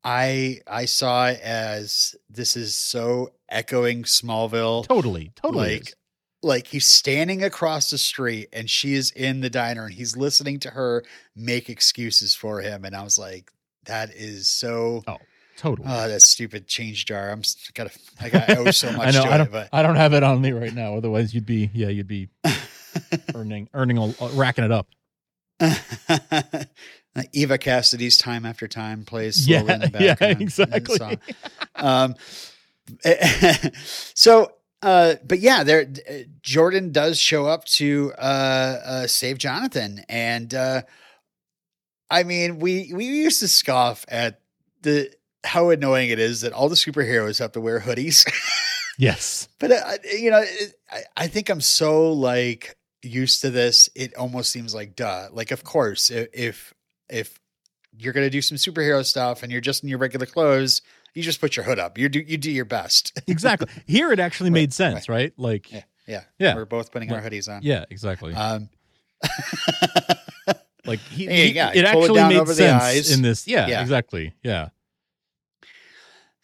[0.04, 4.88] I, I saw it as this is so echoing Smallville.
[4.88, 5.74] Totally, totally.
[5.74, 5.96] like is.
[6.44, 10.60] Like he's standing across the street and she is in the diner and he's listening
[10.60, 11.04] to her
[11.36, 13.52] make excuses for him and i was like
[13.86, 15.18] that is so oh
[15.58, 15.88] Totally.
[15.90, 17.42] oh that stupid change jar i'm
[17.74, 17.90] gotta
[18.22, 19.24] i got I owe so much I know.
[19.24, 19.52] to I don't.
[19.52, 20.96] but I don't have it on me right now.
[20.96, 21.72] Otherwise, you'd be.
[21.74, 22.30] Yeah, you'd be
[23.36, 24.88] earning, earning, a, racking it up.
[27.34, 30.38] Eva Cassidy's "Time After Time" plays Yeah, slowly in the yeah, background.
[30.38, 30.98] the exactly.
[30.98, 31.18] song.
[31.76, 32.16] Um,
[34.14, 38.22] so, uh, but yeah, there uh, Jordan does show up to uh,
[38.86, 40.82] uh, save Jonathan, and uh,
[42.10, 44.42] I mean, we we used to scoff at
[44.82, 45.12] the
[45.44, 48.26] how annoying it is that all the superheroes have to wear hoodies.
[48.98, 49.48] Yes.
[49.60, 53.90] But uh, you know, it, I, I think I'm so like used to this.
[53.96, 55.30] It almost seems like duh.
[55.32, 56.74] Like, of course, if if,
[57.10, 57.40] if
[57.96, 60.82] you're gonna do some superhero stuff and you're just in your regular clothes,
[61.14, 61.98] you just put your hood up.
[61.98, 63.20] You do you do your best.
[63.28, 63.68] Exactly.
[63.86, 65.34] Here, it actually Right, made sense, right?
[65.38, 65.84] Like, Yeah.
[66.08, 66.56] yeah, yeah.
[66.56, 67.62] We're both putting our hoodies on.
[67.64, 68.34] yeah, exactly.
[68.34, 68.70] Um,
[70.86, 73.48] like he, Yeah, he- yeah, it it actually down made sense in this.
[73.48, 73.82] Yeah, Yeah.
[73.82, 74.34] exactly.
[74.44, 74.70] Yeah.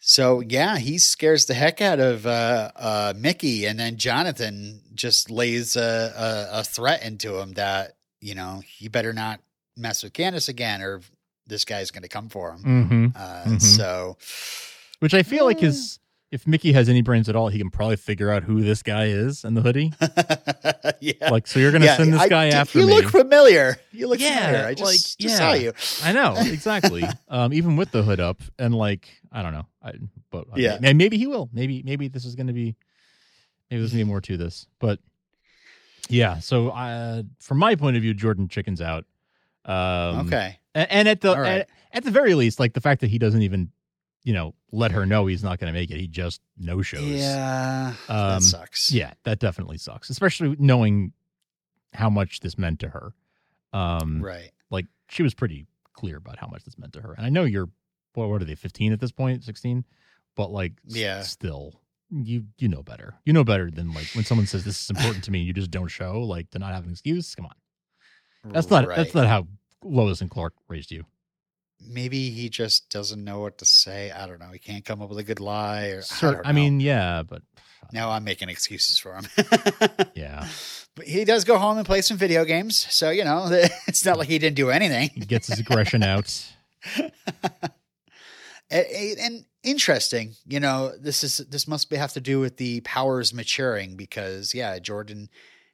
[0.00, 5.30] so yeah, he scares the heck out of uh, uh, Mickey, and then Jonathan just
[5.30, 9.40] lays a, a, a threat into him that you know he better not
[9.76, 11.00] mess with Candace again, or
[11.46, 12.62] this guy's going to come for him.
[12.64, 13.06] Mm-hmm.
[13.16, 13.60] Uh, Mhm.
[13.62, 14.16] So
[15.00, 15.98] Which I feel like is
[16.30, 19.04] if Mickey has any brains at all, he can probably figure out who this guy
[19.06, 19.92] is in the hoodie.
[21.00, 22.94] yeah, Like, so you're gonna Yeah, send this I- guy d- after you me?
[22.94, 23.76] look familiar.
[23.92, 24.66] You look Yeah, familiar.
[24.66, 25.36] I just, like, just yeah.
[25.36, 25.72] saw you.
[26.02, 27.04] I know exactly.
[27.28, 29.66] um, even with the hood up, and like I don't know.
[29.82, 29.92] I
[30.30, 30.78] but uh, Yeah.
[30.80, 31.48] may- maybe he will.
[31.52, 32.74] Maybe maybe this is going to be
[33.70, 34.66] maybe there's going to be more to this.
[34.80, 34.98] But
[36.08, 36.40] yeah.
[36.40, 39.04] So uh, from my point of view, Jordan Chicken's out.
[39.64, 40.58] Um, okay.
[40.74, 41.60] and at the right.
[41.62, 43.70] at, at the very least, like the fact that he doesn't even
[44.24, 45.98] you know let her know he's not going to make it.
[45.98, 47.02] He just no shows.
[47.02, 48.92] Yeah, Um, that sucks.
[48.92, 51.12] Yeah, that definitely sucks, especially knowing
[51.92, 53.12] how much this meant to her.
[53.72, 54.50] Um, Right.
[54.70, 57.12] like she was pretty clear about how much this meant to her.
[57.12, 57.68] And I know you're,
[58.14, 59.84] what, what are they, 15 at this point, 16?
[60.36, 61.22] But like, s- Yeah.
[61.22, 63.14] still, you you know better.
[63.24, 65.52] You know better than like when someone says this is important to me, and you
[65.52, 67.34] just don't show, like to not have an excuse.
[67.34, 67.54] Come on,
[68.44, 68.96] that's not Right.
[68.96, 69.46] that's not how
[69.82, 71.04] Lois and Clark raised you.
[71.86, 74.10] Maybe he just doesn't know what to say.
[74.10, 74.50] I don't know.
[74.52, 75.98] He can't come up with a good lie.
[76.22, 77.42] Or, I, I, mean, yeah, but
[77.92, 79.26] now I'm making excuses for him.
[80.14, 80.48] yeah,
[80.94, 82.86] But he does go home and play some video games.
[82.90, 83.48] So, you know,
[83.86, 85.10] it's not like he didn't do anything.
[85.14, 86.46] he gets his aggression out.
[88.70, 92.80] and, and interesting, you know, this is this must be, have to do with the
[92.80, 95.28] powers maturing because yeah, Jordan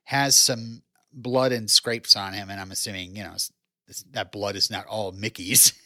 [0.05, 3.53] has some blood and scrapes on him, and I'm assuming you know it's,
[3.89, 5.73] it's, that blood is not all Mickey's.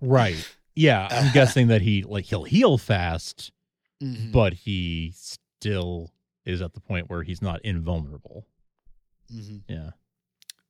[0.00, 0.36] Right.
[0.74, 3.52] Yeah, I'm guessing that he like he'll heal fast,
[4.02, 4.32] Mhm.
[4.32, 6.10] but he still
[6.46, 8.46] is at the point where he's not invulnerable.
[9.32, 9.62] Mhm.
[9.68, 9.90] Yeah.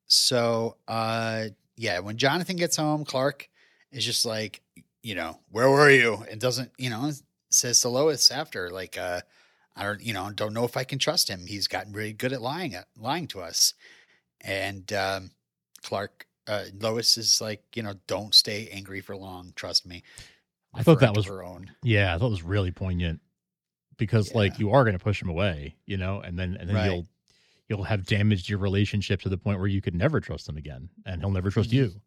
[0.06, 3.48] So, uh, yeah, when Jonathan gets home, Clark
[3.90, 4.60] is just like,
[5.02, 6.24] you know, where were you?
[6.30, 7.10] And doesn't, you know,
[7.50, 9.20] says to Lois after, like, uh,
[9.76, 11.46] I don't, you know, don't know if I can trust him.
[11.46, 13.74] He's gotten really good at lying at lying to us.
[14.40, 15.30] And um,
[15.82, 19.52] Clark, uh, Lois is like, you know, don't stay angry for long.
[19.56, 20.02] Trust me.
[20.74, 21.70] I thought that was her own.
[21.82, 23.20] Yeah, I thought it was really poignant
[23.96, 26.76] because like you are going to push him away, you know, and then and then
[26.76, 26.86] Right.
[26.86, 27.06] you'll
[27.68, 30.88] you'll have damaged your relationship to the point where you could never trust him again,
[31.06, 31.74] and he'll never trust Mhm.
[31.74, 32.00] you,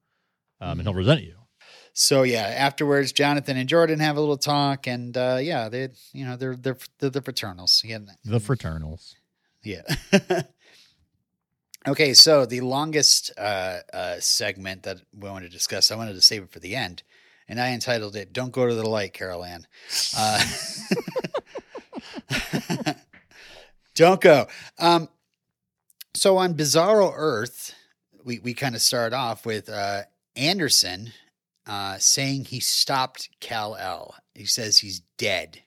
[0.59, 1.37] um, and he'll resent you.
[1.99, 6.25] So yeah, afterwards, Jonathan and Jordan have a little talk, and uh, yeah, they, you
[6.25, 7.83] know, they're they're they're the fraternals.
[7.83, 9.15] Yeah, The fraternals.
[9.63, 9.81] Yeah.
[11.87, 16.21] okay, so the longest uh, uh, segment that we wanted to discuss, I wanted to
[16.21, 17.01] save it for the end,
[17.47, 19.65] and I entitled it "Don't Go to the Light, Carol Anne."
[20.15, 20.45] Uh,
[23.95, 24.45] don't go.
[24.77, 25.09] Um,
[26.13, 27.73] so on Bizarro Earth,
[28.23, 30.03] we we kind of start off with uh,
[30.35, 31.11] Anderson
[31.67, 34.15] uh, saying he stopped Kal-El.
[34.33, 35.61] He says he's dead,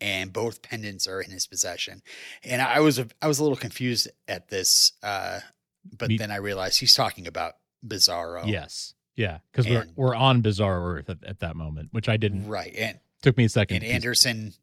[0.00, 2.02] and both pendants are in his possession.
[2.42, 5.40] And I was a, I was a little confused at this, uh,
[5.96, 7.54] but Me- then I realized he's talking about
[7.86, 8.46] Bizarro.
[8.46, 8.94] Yes.
[9.16, 12.48] Yeah, because we're we're on Bizarre Earth at, at that moment, which I didn't.
[12.48, 12.74] right.
[12.76, 13.76] And Took me a second.
[13.76, 14.54] And Anderson,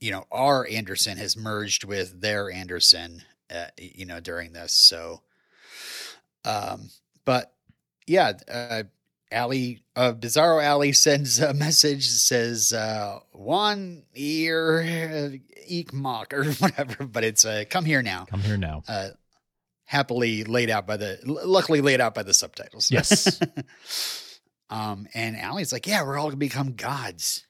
[0.00, 3.22] you know, our Anderson has merged with their Anderson,
[3.54, 4.72] uh, you know, during this.
[4.72, 5.20] So,
[6.46, 6.88] um,
[7.26, 7.52] but
[8.06, 8.84] yeah, uh,
[9.32, 14.82] Ali, uh, Bizarro Allie sends a message that says, uh, one ear,
[15.32, 18.24] uh, eek mock or whatever, but it's, uh, come here now.
[18.26, 18.82] Come here now.
[18.88, 19.08] Uh,
[19.84, 22.90] happily laid out by the, luckily laid out by the subtitles.
[22.90, 23.40] Yes.
[24.70, 27.44] um, and Allie's like, yeah, we're all gonna become gods.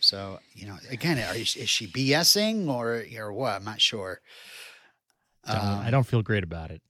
[0.00, 3.52] So you know, again, are you, is she BSing or or what?
[3.52, 4.20] I'm not sure.
[5.46, 6.82] Don't- I don't feel great about it.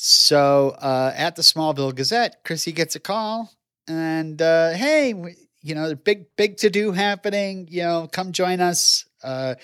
[0.00, 3.50] So uh, at the Smallville Gazette, Chrissy gets a call,
[3.88, 5.12] and uh, hey,
[5.60, 7.66] you know, big big to do happening.
[7.68, 9.06] You know, come join us.
[9.24, 9.56] Uh,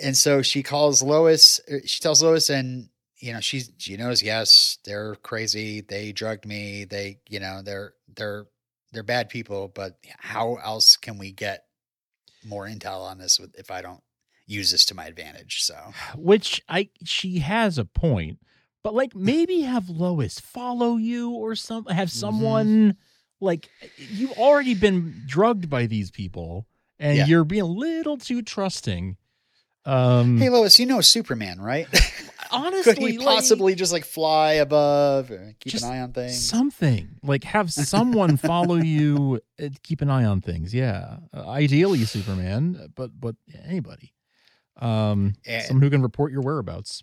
[0.00, 1.60] and so she calls Lois.
[1.70, 4.22] er, She tells Lois, and you know, she's she knows.
[4.22, 5.82] Yes, they're crazy.
[5.82, 6.84] They drugged me.
[6.84, 8.46] They, you know, they're they're
[8.92, 9.68] they're bad people.
[9.68, 11.64] But how else can we get
[12.42, 14.00] more intel on this if I don't
[14.46, 15.64] use this to my advantage?
[15.64, 15.76] So
[16.14, 18.38] Which I she has a point,
[18.86, 22.18] but like maybe have Lois follow you or some have Mm-hmm.
[22.20, 22.96] someone
[23.40, 26.68] like you've already been drugged by these people
[27.00, 27.26] and Yeah.
[27.26, 29.16] you're being a little too trusting.
[29.84, 31.88] Um hey, Lois, you know Superman, right?
[32.52, 36.48] honestly Could he like, possibly just like fly above or keep an eye on things?
[36.48, 42.04] something like have someone follow you and keep an eye on things yeah uh, ideally
[42.04, 43.34] superman but but
[43.64, 44.14] anybody
[44.80, 47.02] um And- someone who can report your whereabouts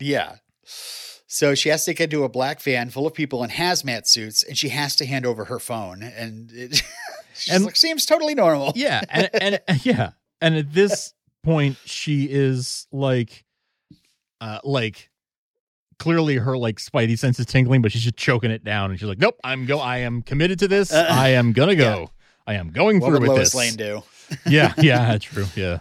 [0.00, 0.36] yeah.
[0.66, 4.42] So she has to get into a black van full of people in hazmat suits,
[4.44, 6.02] and she has to hand over her phone.
[6.02, 6.82] And it
[7.50, 8.72] And- like, seems totally normal.
[8.76, 9.28] yeah and,
[9.68, 10.10] and yeah
[10.40, 11.12] and at this
[11.42, 13.44] point she is like
[14.40, 15.10] uh like
[15.98, 19.08] clearly her like spidey sense is tingling but she's just choking it down and she's
[19.08, 22.08] like nope i'm go i am committed to this Uh, i am gonna go
[22.46, 24.02] i am going What through with Lois this Lane do?
[24.46, 25.80] yeah yeah true yeah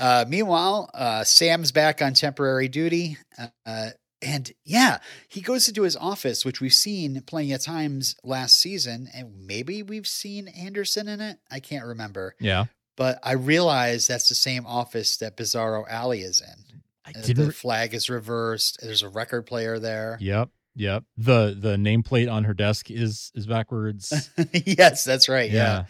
[0.00, 3.18] uh, meanwhile, uh, Sam's back on temporary duty.
[3.66, 3.90] Uh,
[4.22, 4.98] and yeah,
[5.28, 9.08] he goes into his office, which we've seen plenty of times last season.
[9.14, 11.38] And maybe we've seen Anderson in it.
[11.50, 12.34] I can't remember.
[12.40, 16.80] yeah But I realize that's the same office that Bizarro Allie is in.
[17.06, 18.78] i Uh, didn't The flag is reversed.
[18.82, 20.18] There's a record player there.
[20.20, 21.04] Yep, yep.
[21.16, 24.30] The the nameplate on her desk is is backwards.
[24.52, 25.50] yes, that's right.
[25.50, 25.84] Yeah.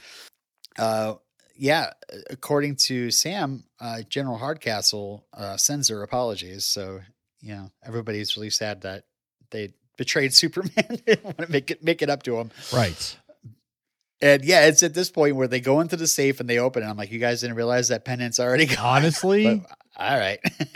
[0.79, 0.85] yeah.
[0.85, 1.15] Uh,
[1.61, 1.91] yeah.
[2.31, 6.65] According to Sam, uh, General Hardcastle uh, sends her apologies.
[6.65, 7.01] So,
[7.41, 9.05] you know, everybody's really sad that
[9.51, 12.51] they betrayed Superman and want to make it make it up to him.
[12.73, 13.17] Right.
[14.23, 16.83] And yeah, it's at this point where they go into the safe and they open
[16.83, 16.87] it.
[16.87, 18.79] I'm like, you guys didn't realize that pendant's already gone.
[18.79, 20.39] Honestly, But, all right.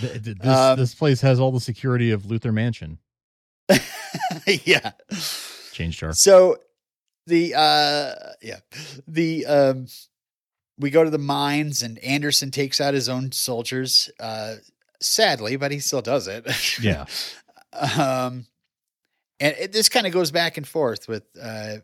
[0.00, 2.98] th- th- this Um, this place has all the security of Luthor Mansion.
[4.64, 4.92] yeah.
[5.72, 6.12] Change jar.
[6.12, 6.58] So
[7.26, 8.60] the uh yeah.
[9.06, 9.86] The um
[10.78, 14.56] we go to the mines and Anderson takes out his own soldiers uh
[15.00, 16.46] sadly, but he still does it.
[16.80, 17.06] Yeah.
[17.98, 18.46] um
[19.38, 21.76] and it, this kind of goes back and forth with uh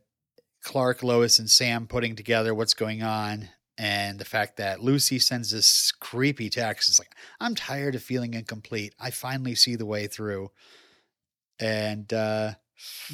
[0.63, 5.51] Clark, Lois and Sam putting together what's going on and the fact that Lucy sends
[5.51, 8.95] this creepy text it's like I'm tired of feeling incomplete.
[9.01, 10.51] I finally see the way through.
[11.59, 12.53] And uh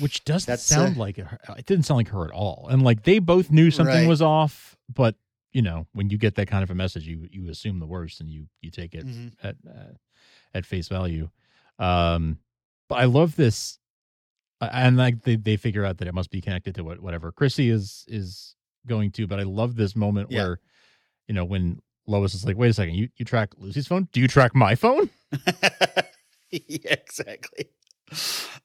[0.01, 1.39] Which doesn't That's, sound uh, like her.
[1.57, 2.69] It didn't sound like her at all.
[2.71, 4.09] And like they both knew something Right.
[4.09, 5.15] was off, but
[5.53, 8.21] you know, when you get that kind of a message, you you assume the worst
[8.21, 9.33] and you you take it mhm.
[9.43, 9.93] at uh,
[10.55, 11.31] at face value.
[11.79, 12.39] Um,
[12.89, 13.79] but I love this,
[14.61, 17.33] uh, and like they they figure out that it must be connected to what whatever
[17.33, 18.55] Chrissy is is
[18.87, 19.27] going to.
[19.27, 20.43] But I love this moment Yeah.
[20.43, 20.61] where,
[21.27, 24.09] you know, when Lois is like, "Wait a second, you you track Lucy's phone?
[24.13, 25.11] Do you track my phone?"
[26.51, 27.71] yeah, exactly.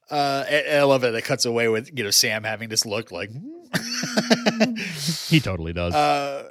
[0.09, 1.15] Uh, and I love it.
[1.15, 3.31] It cuts away with you know Sam having this look like.
[5.27, 5.93] He totally does.
[5.93, 6.49] uh,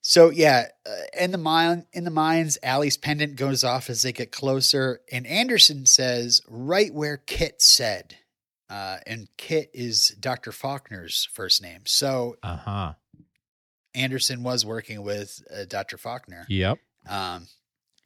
[0.00, 4.12] so yeah, uh, in the mine, in the mines, Allie's pendant goes off as they
[4.12, 8.16] get closer, and Anderson says right where Kit said,
[8.70, 11.82] uh, and Kit is Doctor Faulkner's first name.
[11.86, 12.92] So Uh huh.
[13.94, 16.46] Anderson was working with uh, Doctor Faulkner.
[16.48, 16.78] Yep.
[17.08, 17.48] Um,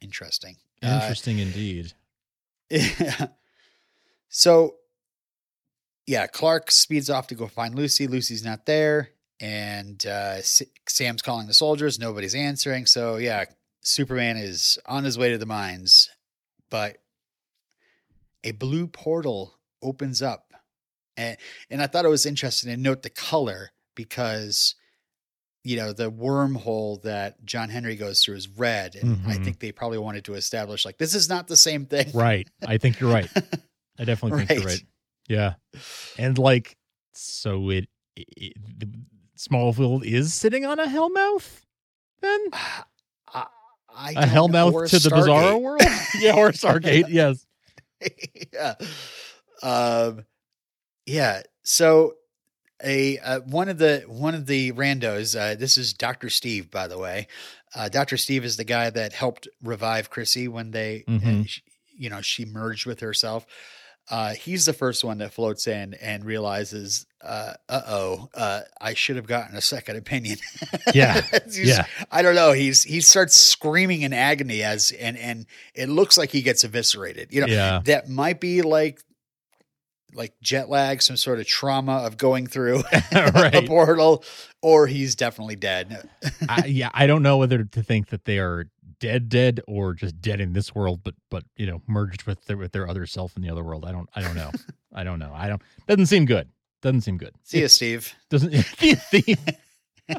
[0.01, 0.55] interesting.
[0.81, 1.93] Uh, Interesting indeed.
[2.69, 3.27] Yeah.
[4.35, 4.77] So,
[6.07, 8.07] yeah, Clark speeds off to go find Lucy.
[8.07, 9.09] Lucy's not there.
[9.39, 11.99] And uh, S- Sam's calling the soldiers.
[11.99, 12.87] Nobody's answering.
[12.87, 13.45] So, yeah,
[13.83, 16.09] Superman is on his way to the mines.
[16.71, 16.97] But
[18.43, 19.53] a blue portal
[19.83, 20.51] opens up.
[21.15, 21.37] And,
[21.69, 24.73] and I thought it was interesting to note the color because,
[25.63, 28.95] you know, the wormhole that John Henry goes through is red.
[28.95, 29.43] And I Mhm.
[29.45, 32.09] think they probably wanted to establish, like, this is not the same thing.
[32.15, 32.49] Right.
[32.65, 33.29] I think you're right.
[33.99, 34.73] I definitely think you're Right.
[34.75, 34.85] right.
[35.29, 35.53] Yeah.
[36.17, 36.77] And like,
[37.13, 38.89] so it, it the
[39.37, 41.61] Smallville is sitting on a hellmouth
[42.21, 42.39] then?
[43.33, 43.45] I,
[43.95, 45.27] I A hellmouth to the Stargate.
[45.27, 45.81] Bizarro world?
[46.19, 47.05] yeah, or a Stargate.
[47.09, 47.45] Yes.
[48.53, 48.73] yeah.
[49.61, 50.25] Um,
[51.05, 51.43] yeah.
[51.63, 52.15] So
[52.83, 55.39] a uh, one of the one of the randos.
[55.39, 57.27] Uh, this is Doctor Steve, by the way.
[57.75, 61.47] Uh, Doctor Steve is the guy that helped revive Chrissy when they, uh, Mhm.
[61.47, 61.61] sh-
[61.97, 63.45] you know, she merged with herself.
[64.09, 69.15] Uh, he's the first one that floats in and realizes, uh oh, uh, I should
[69.15, 70.37] have gotten a second opinion.
[70.93, 71.85] Yeah, yeah.
[72.11, 72.51] I don't know.
[72.51, 77.33] He's he starts screaming in agony as and and it looks like he gets eviscerated.
[77.33, 77.81] You know, yeah.
[77.85, 79.01] that might be like
[80.13, 84.23] like jet lag, some sort of trauma of going through a portal,
[84.61, 86.09] or he's definitely dead.
[86.47, 88.67] I, yeah, I don't know whether to think that they are
[89.03, 92.55] dead, dead, or just dead in this world, but but you know, merged with their
[92.55, 93.83] with their other self in the other world.
[93.85, 94.49] I don't, I don't know.
[94.93, 95.33] I don't know.
[95.35, 95.61] I don't.
[95.87, 96.47] Doesn't seem good.
[96.81, 97.35] Doesn't seem good.
[97.43, 98.15] See you, Steve.
[98.29, 98.53] Doesn't.
[98.79, 99.37] see Steve.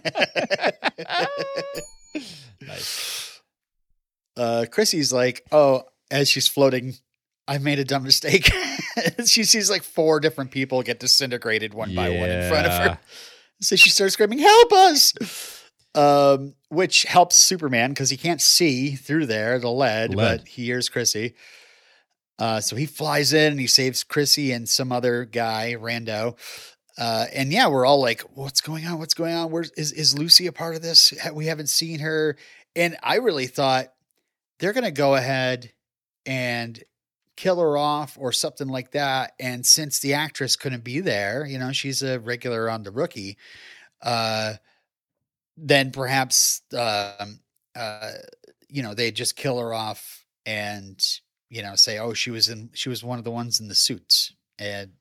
[2.61, 3.41] nice.
[4.37, 6.93] uh, Chrissy's like, oh, as she's floating,
[7.49, 8.51] I made a dumb mistake.
[9.24, 12.99] she sees like four different people get disintegrated one by one in front of her.
[13.62, 15.14] So she starts screaming, "Help us!"
[15.95, 20.17] Um, which helps Superman because he can't see through there the lead, Lead.
[20.17, 21.35] but he hears Chrissy.
[22.39, 26.37] Uh, so he flies in and he saves Chrissy and some other guy, Rando.
[26.99, 28.99] Uh, and yeah, we're all like, "What's going on?
[28.99, 29.51] What's going on?
[29.51, 31.13] Where's is is Lucy a part of this?
[31.33, 32.37] We haven't seen her."
[32.77, 33.93] And I really thought
[34.59, 35.73] they're going to go ahead
[36.27, 36.83] and
[37.37, 39.33] kill her off or something like that.
[39.41, 43.37] And since the actress couldn't be there, you know, she's a regular on the rookie,
[44.03, 44.55] uh,
[45.57, 47.41] then perhaps, um,
[47.77, 48.13] uh,
[48.69, 51.01] you know, they just kill her off and,
[51.51, 53.75] you know, say, oh, she was in, she was one of the ones in the
[53.75, 54.33] suits.
[54.59, 54.93] And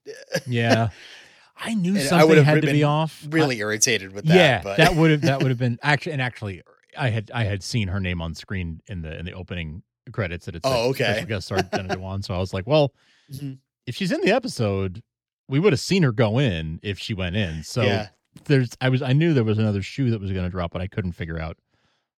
[0.47, 0.89] Yeah.
[1.55, 3.25] I knew And I something would've had to be off.
[3.29, 4.35] really irritated with that.
[4.35, 6.63] yeah, but that would have that would have been actually and actually
[6.97, 10.45] I had I had seen her name on screen in the in the opening credits
[10.47, 11.23] that it's Oh, okay.
[11.27, 12.23] guest star Jenna Dewan.
[12.23, 12.93] So I was like, well,
[13.31, 13.59] Mhm.
[13.85, 15.03] if she's in the episode,
[15.47, 17.63] we would have seen her go in if she went in.
[17.63, 18.07] So yeah,
[18.45, 20.81] there's I was I knew there was another shoe that was going to drop, but
[20.81, 21.57] I couldn't figure out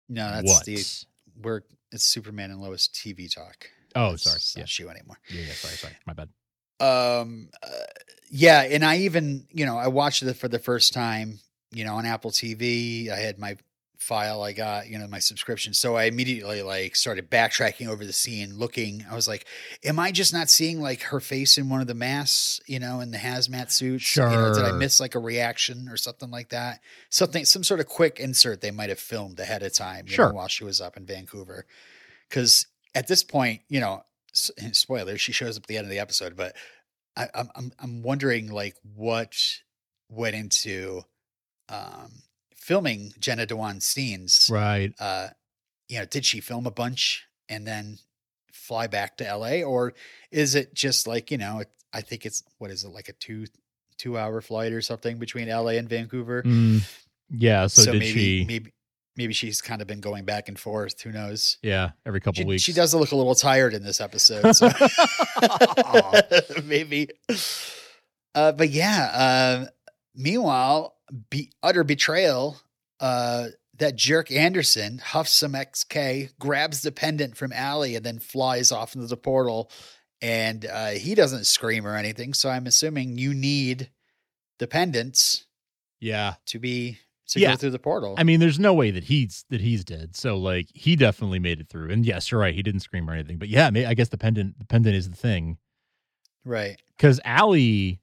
[0.09, 0.65] no, that's what.
[0.65, 0.77] the,
[1.41, 1.61] we're,
[1.91, 3.67] it's Superman and Lois TV talk.
[3.95, 4.35] oh, It's sorry.
[4.55, 4.65] not Yeah.
[4.65, 5.17] shoe anymore.
[5.29, 6.29] yeah, yeah, sorry, sorry, my bad.
[6.79, 7.69] um uh,
[8.29, 11.39] yeah and i even you know i watched it for the first time
[11.71, 13.55] you know on apple tv i had my
[13.97, 18.13] file i got you know my subscription so i immediately like started backtracking over the
[18.13, 19.05] scene looking.
[19.09, 19.45] I was like
[19.83, 22.99] am i just not seeing like her face in one of the masks you know
[22.99, 24.15] in the hazmat suits?
[24.15, 26.79] You know, did i miss like a reaction or something like that?
[27.09, 30.29] Something some sort of quick insert they might have filmed ahead of time you Sure.
[30.29, 31.65] know, while she was up in vancouver
[32.29, 35.99] because at this point you know spoiler she shows up at the end of the
[35.99, 36.55] episode but
[37.17, 39.35] I, I'm I'm I'm wondering like what
[40.09, 41.01] went into
[41.69, 42.11] um,
[42.65, 44.49] filming Jenna Dewan scenes.
[44.51, 44.91] Right.
[44.99, 45.27] Uh,
[45.87, 47.99] you know, did she film a bunch and then
[48.51, 49.61] fly back to L.A.
[49.63, 49.93] or
[50.31, 51.59] is it just like you know?
[51.59, 53.45] It, I think it's what is it like a two
[53.97, 55.77] two hour flight or something between L.A.
[55.77, 56.41] and Vancouver.
[56.41, 56.81] Mm,
[57.29, 57.67] yeah.
[57.67, 58.45] So, did maybe she?
[58.47, 58.73] maybe
[59.15, 60.99] maybe she's kind of been going back and forth.
[61.01, 61.57] Who knows?
[61.61, 62.63] yeah, every couple She, weeks.
[62.63, 64.53] she does look a little tired in this episode.
[64.53, 64.69] So
[66.65, 67.09] maybe.
[68.33, 69.09] Uh, but yeah.
[69.13, 69.65] Uh,
[70.15, 70.94] meanwhile,
[71.29, 72.57] be, utter betrayal.
[72.99, 73.47] Uh,
[73.77, 78.95] that jerk Anderson huffs some XK, grabs the pendant from Allie, and then flies off
[78.95, 79.69] into the portal.
[80.21, 82.33] And uh, he doesn't scream or anything.
[82.33, 83.89] So I'm assuming you need
[84.59, 85.45] the pendants
[85.99, 86.35] Yeah.
[86.47, 87.51] to be to Yeah.
[87.51, 88.15] go through the portal.
[88.17, 90.15] I mean, there's no way that he's that he's dead.
[90.15, 91.91] So like he definitely made it through.
[91.91, 92.55] And yes, you're right.
[92.55, 93.37] He didn't scream or anything.
[93.37, 95.57] But yeah, I guess the pendant the pendant is the thing.
[96.45, 96.79] right.
[96.95, 97.99] Because Allie,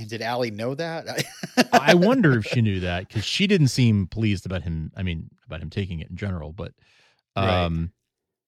[0.00, 1.24] And did Allie know that?
[1.72, 4.90] I wonder if she knew that because she didn't seem pleased about him.
[4.96, 6.52] I mean, about him taking it in general.
[6.52, 6.72] But
[7.36, 7.64] Right.
[7.64, 7.92] um,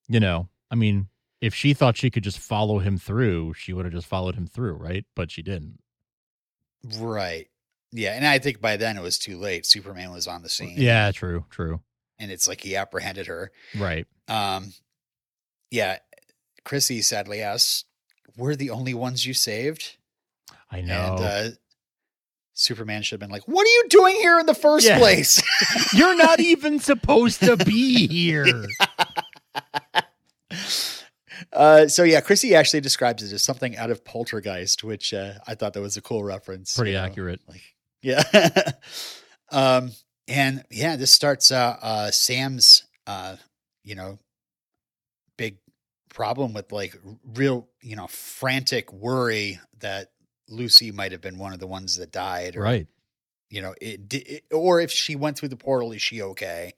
[0.09, 1.09] you know, I mean,
[1.41, 4.47] if she thought she could just follow him through, she would have just followed him
[4.47, 5.05] through, right?
[5.15, 5.79] But she didn't.
[6.99, 7.49] Right.
[7.93, 9.67] Yeah, and I think by then it was too late.
[9.67, 10.75] Superman was on the scene.
[10.77, 11.81] Yeah, true, true.
[12.19, 13.53] and it's like he apprehended her.
[13.79, 14.07] Right.
[14.29, 14.73] Um,
[15.71, 15.99] yeah,
[16.65, 17.85] Chrissy sadly asks,
[18.37, 19.97] "We're the only ones you saved?"
[20.73, 21.17] I know.
[21.19, 21.51] And uh,
[22.55, 24.99] Superman should have been like, "What are you doing here in the first Yeah.
[24.99, 25.43] place?"
[25.95, 28.65] You're not even supposed to be here.
[31.53, 35.55] uh, so yeah, Chrissy actually describes it as something out of Poltergeist, which uh, I
[35.55, 36.75] thought that was a cool reference.
[36.75, 37.05] Pretty you know?
[37.05, 37.41] accurate.
[37.47, 37.63] Like,
[38.01, 38.23] yeah.
[39.51, 39.93] um,
[40.27, 43.37] and yeah, this starts uh, uh Sam's uh,
[43.85, 44.19] you know,
[45.37, 45.59] big
[46.09, 46.97] problem with like
[47.35, 50.12] real, you know, frantic worry that
[50.49, 52.87] Lucy might have been one of the ones that died, or Right.
[53.51, 56.75] you know, it, it or if she went through the portal, is she okay?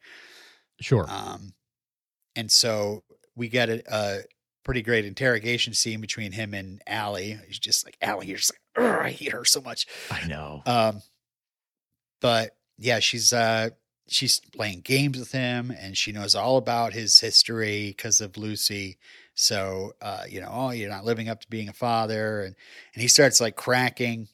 [0.81, 1.07] Sure.
[1.09, 1.55] Um,
[2.37, 3.05] and so
[3.37, 4.21] we get a, a
[4.65, 7.39] pretty great interrogation scene between him and Allie.
[7.47, 9.87] He's just like Allie, you're just like, I hate her so much.
[10.11, 10.63] I know.
[10.67, 11.03] Um,
[12.21, 13.71] but yeah, she's uh,
[14.09, 18.99] she's playing games with him and she knows all about his history because of Lucy.
[19.35, 22.43] So, uh, you know, oh, you're not living up to being a father.
[22.43, 22.55] And,
[22.95, 24.29] and he starts like cracking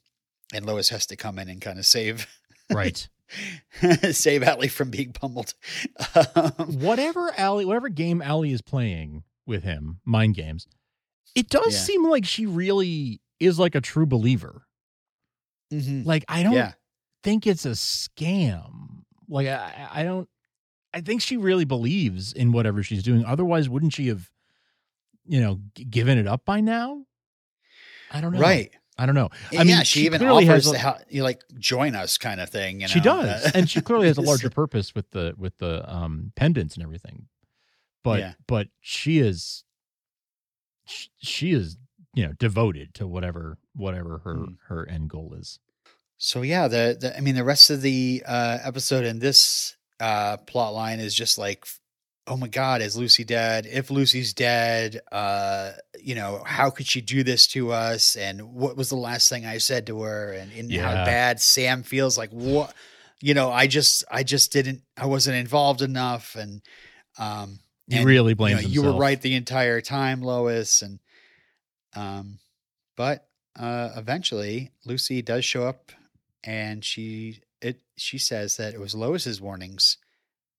[0.52, 2.26] and Lois has to come in and kind of save,
[2.70, 3.08] Right.
[4.10, 5.54] save Allie from being pummeled.
[6.34, 10.66] Um, whatever Allie, whatever game Allie is playing with him, mind games,
[11.34, 11.78] it does Yeah.
[11.80, 14.66] seem like she really is like a true believer.
[15.72, 16.04] mhm.
[16.04, 16.72] Like I don't Yeah.
[17.22, 19.04] think it's a scam.
[19.28, 20.28] Like I, I don't.
[20.92, 23.24] I think she really believes in whatever she's doing.
[23.24, 24.28] Otherwise, wouldn't she have,
[25.26, 27.04] you know, g- given it up by now?
[28.10, 28.40] I don't know.
[28.40, 28.70] Right.
[28.98, 29.30] I don't know.
[29.52, 31.94] I yeah, mean, she, she even clearly offers has a- to help, you like join
[31.94, 32.76] us kind of thing.
[32.76, 32.86] You know?
[32.88, 36.74] she does, and she clearly has a larger purpose with the with the um pendants
[36.74, 37.26] and everything.
[38.04, 38.32] But Yeah.
[38.46, 39.64] but she is
[40.84, 41.76] sh- she is
[42.14, 44.56] you know devoted to whatever whatever her Mm.
[44.68, 45.58] her end goal is.
[46.18, 50.36] So yeah, the, the I mean the rest of the uh episode and this uh
[50.38, 51.64] plot line is just like
[52.26, 53.66] oh my god, is Lucy dead?
[53.66, 58.16] If Lucy's dead, uh you know, how could she do this to us?
[58.16, 60.32] And what was the last thing I said to her?
[60.32, 62.74] And, and how bad Sam feels like what
[63.20, 66.36] you know, I just I just didn't I wasn't involved enough.
[66.36, 66.62] And
[67.18, 71.00] um He and, really you, know, you were right the entire time, Lois, and
[71.94, 72.38] um,
[72.96, 73.26] but
[73.58, 75.90] uh, eventually Lucy does show up,
[76.44, 79.98] and she it she says that it was Lois's warnings,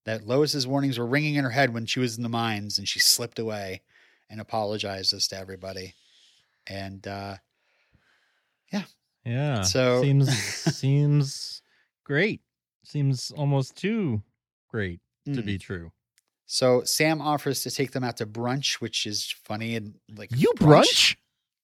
[0.04, 2.88] that Lois's warnings were ringing in her head when she was in the mines, and
[2.88, 3.82] she slipped away
[4.30, 5.94] and apologizes to everybody,
[6.66, 7.36] and uh,
[9.24, 9.62] Yeah.
[9.62, 10.36] So- seems
[10.76, 11.62] seems
[12.04, 12.40] great.
[12.84, 14.22] Seems almost too
[14.68, 15.44] great to mm.
[15.46, 15.92] be true.
[16.46, 20.52] so Sam offers to take them out to brunch, which is funny and like You
[20.56, 21.14] brunch?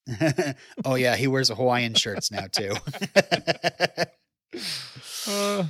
[0.84, 2.74] oh yeah, he wears Hawaiian shirts now too.
[5.30, 5.64] Uh,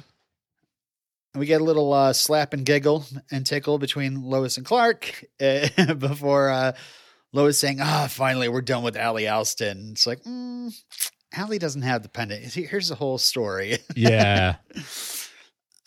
[1.34, 5.94] we get a little uh, slap and giggle and tickle between Lois and Clark uh,
[5.98, 6.72] before uh,
[7.32, 10.72] Lois saying, "Ah, finally, we're done with Allie Alston." It's like, mm,
[11.34, 12.54] Allie doesn't have the pendant.
[12.54, 13.78] Here's the whole story.
[13.96, 14.56] yeah.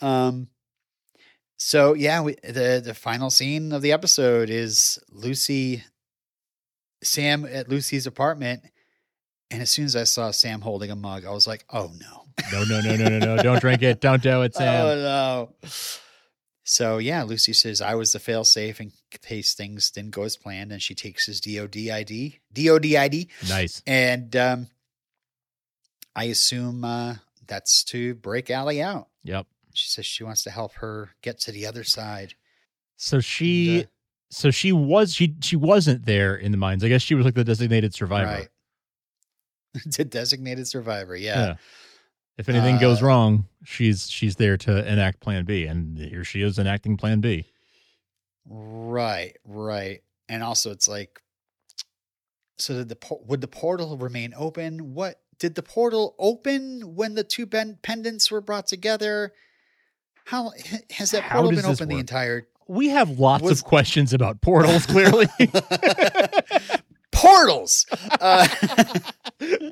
[0.01, 0.47] um.
[1.57, 5.83] So yeah, we, the the final scene of the episode is Lucy,
[7.03, 8.63] Sam at Lucy's apartment,
[9.49, 12.20] and as soon as I saw Sam holding a mug, I was like, "Oh no."
[12.51, 13.43] No, no, no, no, no, no.
[13.43, 14.01] Don't drink it.
[14.01, 14.85] Don't do it, Sam.
[14.85, 15.69] Oh no.
[16.63, 20.71] So yeah, Lucy says I was the failsafe in case things didn't go as planned,
[20.71, 23.81] and she takes his DOD ID, DOD ID, nice.
[23.85, 24.67] and um,
[26.15, 27.15] I assume uh,
[27.47, 29.07] that's to break Allie out.
[29.23, 29.47] Yep.
[29.73, 32.35] She says she wants to help her get to the other side.
[32.97, 33.87] So she And, uh,
[34.29, 36.83] so she was she she wasn't there in the mines.
[36.83, 38.31] I guess she was like the designated survivor.
[38.31, 38.47] Right.
[39.91, 41.15] to designated survivor.
[41.15, 41.39] Yeah.
[41.39, 41.55] Yeah.
[42.37, 46.41] If anything goes Uh, wrong, she's she's there to enact plan B and here she
[46.41, 47.45] is enacting plan B.
[48.47, 50.01] Right, right.
[50.29, 51.21] And also it's like
[52.57, 54.93] so did the would the portal remain open?
[54.93, 59.33] What did the portal open when the two ben- pendants were brought together?
[60.25, 60.51] How
[60.91, 61.99] has that portal been open the work?
[62.01, 65.27] entire We have lots Was- of questions about portals clearly.
[67.11, 67.85] portals?
[68.19, 68.47] Uh,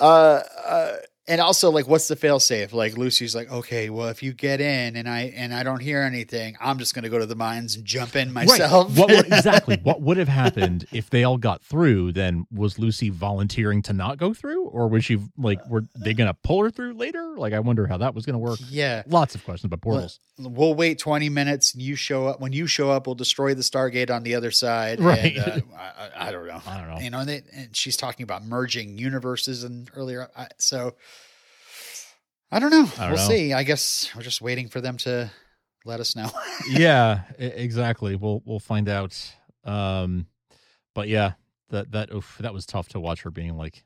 [0.00, 0.92] uh, uh,
[1.30, 2.72] and also like what's the fail safe?
[2.72, 6.02] Like Lucy's like, okay, well if you get in and I and I don't hear
[6.02, 8.88] anything, I'm just gonna go to the mines and jump in myself.
[8.90, 8.98] Right.
[8.98, 9.78] What would, exactly?
[9.82, 12.12] What would have happened if they all got through?
[12.12, 16.28] Then was Lucy volunteering to not go through, or was she like were they going
[16.28, 17.34] to pull her through later?
[17.36, 18.58] Like I wonder how that was going to work.
[18.68, 19.02] yeah.
[19.06, 20.18] Lots of questions about portals.
[20.38, 23.62] we'll wait 20 minutes and you show up when you show up we'll destroy the
[23.62, 25.36] stargate on the other side Right.
[25.36, 25.82] and, uh, I,
[26.24, 26.98] I- I don't know I don't know.
[27.00, 30.94] you know and, they, and she's talking about merging universes and earlier I, so
[32.50, 33.34] i don't know I don't we'll know.
[33.34, 35.30] see i guess we're just waiting for them to
[35.84, 36.30] let us know
[36.70, 38.14] yeah, exactly.
[38.14, 39.16] We'll we'll find out.
[39.64, 40.26] Um,
[40.94, 41.32] but yeah,
[41.70, 43.82] that that oof, that was tough to watch her being like,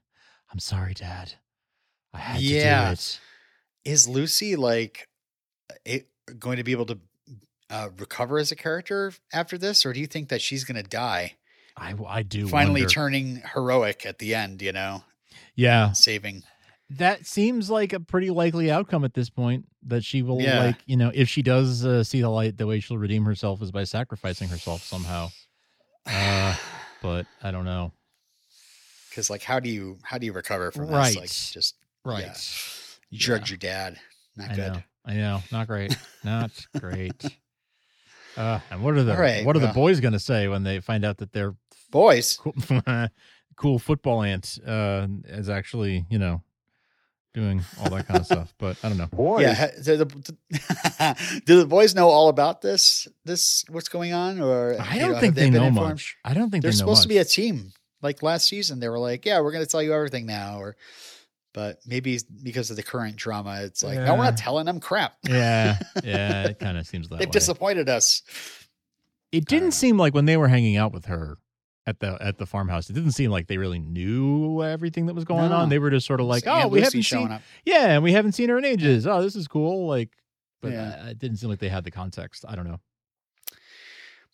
[0.53, 1.35] "I'm sorry, Dad.
[2.13, 2.81] I had Yeah.
[2.81, 3.21] to do it."
[3.85, 5.07] is lucy like
[5.85, 6.09] it,
[6.39, 6.99] going to be able to
[7.71, 10.89] uh, recover as a character after this or do you think that she's going to
[10.89, 11.35] die
[11.77, 12.91] I I do finally wonder.
[12.93, 15.05] turning heroic at the end you know
[15.55, 16.43] Yeah, saving
[16.91, 19.67] that seems like a pretty likely outcome at this point.
[19.87, 20.65] That she will Yeah.
[20.65, 23.61] like you know if she does uh, see the light, the way she'll redeem herself
[23.63, 25.31] is by sacrificing herself somehow.
[26.07, 26.55] Uh,
[27.03, 27.93] but I don't know.
[29.11, 31.09] because like how do you how do you recover from Right.
[31.09, 31.75] this like just
[32.05, 32.25] Right.
[32.25, 32.35] Yeah.
[33.11, 33.99] you drugged your dad
[34.37, 34.83] not I good know.
[35.07, 35.43] I know.
[35.53, 35.97] Not great.
[36.25, 37.25] Not great.
[38.37, 40.81] Uh, and what are the right, what are the boys going to say when they
[40.81, 41.55] find out that their
[41.93, 42.53] boys cool,
[43.57, 46.43] cool football aunt uh, is actually you know
[47.35, 48.55] doing all that kind of stuff.
[48.59, 49.07] But I don't know.
[49.07, 49.43] Boys.
[49.43, 53.07] Yeah, do the, do the boys know all about this?
[53.25, 55.91] This what's going on, or I don't have think they been know informed?
[55.91, 56.17] much.
[56.25, 57.73] I don't think They're they know supposed to be a team.
[58.01, 60.77] Like last season, they were like, "Yeah, we're going to tell you everything now," or,
[61.53, 65.17] but maybe because of the current drama, it's like, "No, we're not telling them crap.
[65.27, 66.49] yeah, yeah.
[66.49, 67.33] It kind of seems that They've way.
[67.33, 68.23] disappointed us."
[69.33, 69.73] it didn't uh.
[69.73, 71.39] seem like when they were hanging out with her
[71.87, 75.25] at the at the farmhouse, it didn't seem like they really knew everything that was
[75.25, 75.57] going No.
[75.57, 75.69] on.
[75.69, 77.43] They were just sort of like, "Oh, we Lucy haven't showing seen, up.
[77.65, 79.07] yeah, and we haven't seen her in ages.
[79.07, 80.11] Oh, this is cool." Like,
[80.63, 81.03] but Yeah.
[81.05, 82.45] uh, it didn't seem like they had the context.
[82.49, 82.81] I don't know.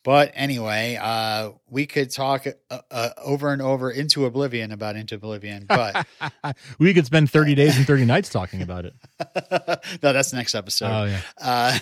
[0.02, 5.16] But anyway, uh, we could talk uh, uh, over and over into oblivion about into
[5.16, 6.06] oblivion, but
[6.78, 8.94] we could spend thirty days and thirty nights talking about it.
[10.02, 10.86] no, that's the next episode.
[10.86, 11.78] oh yeah, Uh,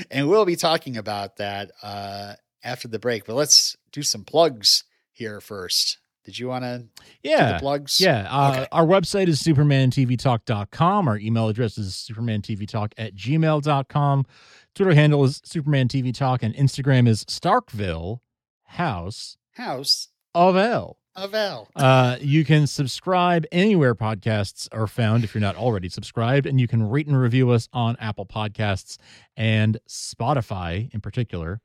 [0.10, 2.34] and we'll be talking about that uh,
[2.64, 3.26] after the break.
[3.26, 5.98] But let's do some plugs here first.
[6.24, 6.88] Did you want to do
[7.22, 7.52] yeah.
[7.52, 8.00] the plugs?
[8.00, 8.26] Yeah.
[8.30, 8.66] Uh, Okay.
[8.72, 11.08] Our website is supermantvtalk.com.
[11.08, 14.26] Our email address is supermantvtalk at gmail.com.
[14.74, 18.20] Twitter handle is Superman TV Talk, and Instagram is Starkville
[18.64, 20.98] House House of L.
[21.14, 21.68] of L.
[21.76, 26.66] Uh, you can subscribe anywhere podcasts are found if you're not already subscribed, and you
[26.66, 28.96] can rate and review us on Apple Podcasts
[29.36, 31.60] and Spotify in particular.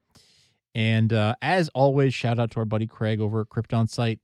[0.79, 4.19] And uh, as always, shout out to our buddy Craig over at KryptonSite.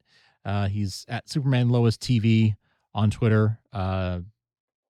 [0.46, 2.56] Uh, he's at Superman Lois TV
[2.94, 3.60] on Twitter.
[3.74, 4.22] Uh,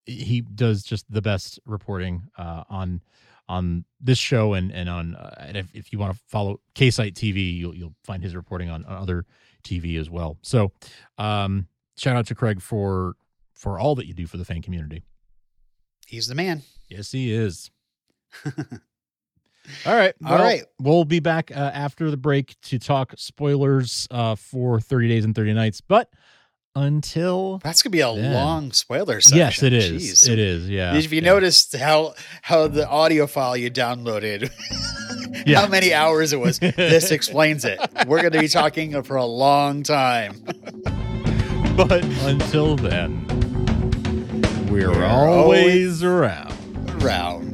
[0.06, 3.02] he does just the best reporting uh, on
[3.50, 7.58] on this show and and on uh, and if, if you want to follow KSiteTV,
[7.58, 9.26] you'll you'll find his reporting on, on other
[9.64, 10.38] TV as well.
[10.44, 10.72] So,
[11.18, 13.16] um, shout out to Craig for
[13.56, 15.02] for all that you do for the fan community.
[16.06, 16.62] He's the man.
[16.90, 17.72] Yes, he is.
[19.86, 20.14] All right.
[20.26, 20.64] All right.
[20.80, 25.36] We'll be back uh, after the break to talk spoilers uh, for 30 Days and
[25.36, 25.82] 30 Nights.
[25.82, 26.10] But
[26.76, 27.60] until.
[27.64, 28.34] That's gonna be a Yeah.
[28.34, 29.38] long spoiler section.
[29.38, 30.26] Yes, it is.
[30.26, 30.30] Jeez.
[30.30, 30.70] It is.
[30.70, 30.96] Yeah.
[30.96, 31.30] If you yeah.
[31.32, 34.52] noticed how how the audio file you downloaded,
[35.46, 35.62] Yeah.
[35.62, 37.80] how many hours it was, this explains it.
[38.08, 40.44] We're going to be talking for a long time.
[41.76, 43.28] But until then,
[44.72, 46.54] we're, We're always around.
[47.04, 47.45] Round.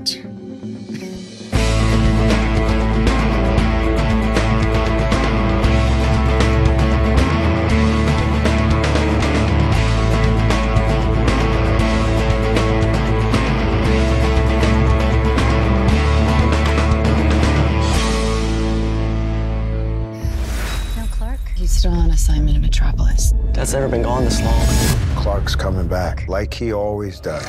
[22.12, 23.32] On assignment in Metropolis.
[23.54, 25.16] Dad's never been gone this long.
[25.16, 27.46] Clark's coming back, like he always does.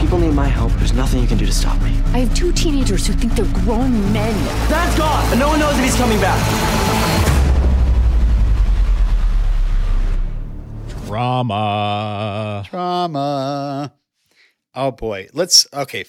[0.00, 0.70] People need my help.
[0.72, 1.90] There's nothing you can do to stop me.
[2.12, 4.34] I have two teenagers who think they're grown men.
[4.68, 6.36] Dad's gone, and no one knows if he's coming back.
[11.06, 12.64] Drama.
[12.68, 13.94] Drama.
[14.74, 15.28] Oh boy.
[15.32, 16.04] Let's okay.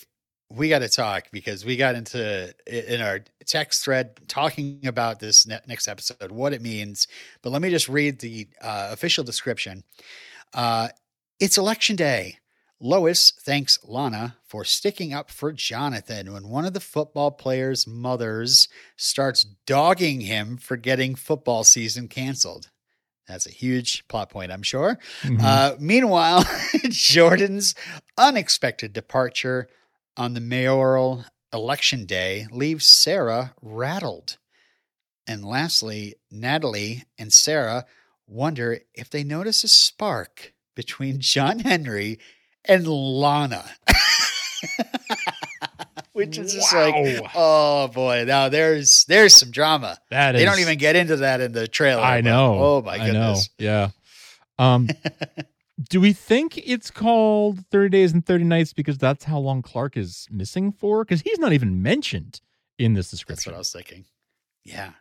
[0.57, 5.45] We got to talk because we got into in our text thread talking about this
[5.45, 7.07] ne- next episode, what it means.
[7.41, 9.83] But let me just read the uh, official description.
[10.53, 10.89] Uh,
[11.39, 12.39] it's election day.
[12.79, 18.67] Lois thanks Lana for sticking up for Jonathan when one of the football players' mothers
[18.95, 22.69] starts dogging him for getting football season canceled.
[23.27, 24.99] That's a huge plot point, I'm sure.
[25.23, 25.41] Mhm.
[25.41, 26.45] Uh, meanwhile,
[26.89, 27.75] Jordan's
[28.17, 29.67] unexpected departure
[30.17, 34.37] on the mayoral election day leaves Sarah rattled.
[35.27, 37.85] And lastly, Natalie and Sarah
[38.27, 42.19] wonder if they notice a spark between John Henry
[42.65, 43.65] and Lana.
[46.13, 46.95] Which is just like,
[47.35, 49.99] oh boy, now there's there's some drama.
[50.09, 50.41] that is.
[50.41, 52.01] They don't even get into that in the trailer.
[52.01, 52.57] I know.
[52.59, 53.05] Oh my I know.
[53.05, 53.49] goodness.
[53.59, 53.89] Yeah.
[54.57, 54.89] Um,
[55.81, 59.95] do we think it's called 30 Days and 30 Nights because that's how long Clark
[59.95, 61.03] is missing for?
[61.03, 62.41] Because he's not even mentioned
[62.79, 63.51] in this That's description.
[63.51, 64.05] what I was thinking.
[64.63, 64.91] Yeah.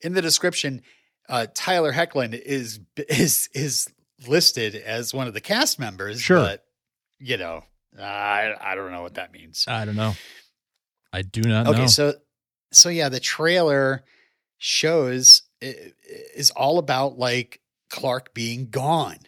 [0.00, 0.82] In the description,
[1.28, 3.88] uh, Tyler Hoechlin is is is
[4.26, 6.20] listed as one of the cast members.
[6.20, 6.38] Sure.
[6.38, 6.64] But,
[7.18, 7.64] you know,
[8.00, 9.64] I I don't know what that means.
[9.68, 10.14] I don't know.
[11.12, 11.70] I do not know.
[11.72, 11.86] okay, know.
[11.86, 12.14] so
[12.72, 14.04] so yeah, the trailer
[14.58, 17.60] shows is all about like
[17.90, 19.18] Clark being gone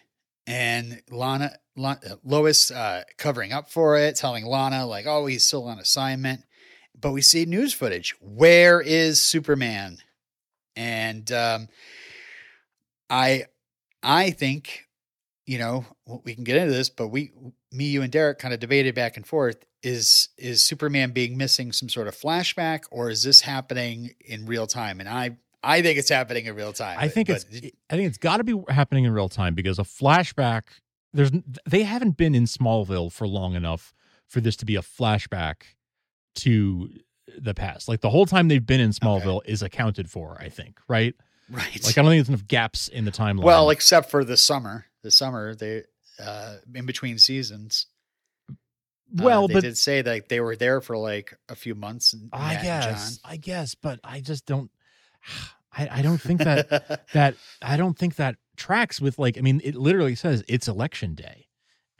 [0.47, 5.67] and Lana, Lana Lois uh, covering up for it, telling Lana like, "Oh, he's still
[5.67, 6.41] on assignment."
[6.99, 8.15] But we see news footage.
[8.21, 9.97] Where is Superman?
[10.75, 11.67] And um,
[13.09, 13.45] I,
[14.01, 14.85] I think,
[15.45, 15.85] you know,
[16.23, 17.31] we can get into this, but we,
[17.71, 19.65] me, you, and Derek kind of debated back and forth.
[19.83, 24.65] Is is Superman being missing some sort of flashback, or is this happening in real
[24.65, 24.99] time?
[24.99, 26.97] And I, I think it's happening in real time.
[26.99, 29.79] I think but- it's I think it's got to be happening in real time because
[29.79, 30.63] a flashback
[31.13, 31.31] there's
[31.67, 33.93] they haven't been in Smallville for long enough
[34.27, 35.63] for this to be a flashback
[36.35, 36.89] to
[37.37, 37.87] the past.
[37.87, 41.15] Like the whole time they've been in Smallville is accounted for, I think, right?
[41.49, 41.83] Right.
[41.83, 43.43] Like I don't think there's enough gaps in the timeline.
[43.43, 44.85] well, except for the summer.
[45.03, 45.83] The summer they
[46.19, 47.87] uh in between seasons.
[48.49, 48.53] uh,
[49.23, 52.13] well, they but did say that they were there for like a few months.
[52.13, 53.31] And I guess, John.
[53.31, 54.71] I guess, but I just don't.
[55.77, 59.37] I, I don't think that that I don't think that tracks with like.
[59.37, 61.44] I mean, it literally says it's election day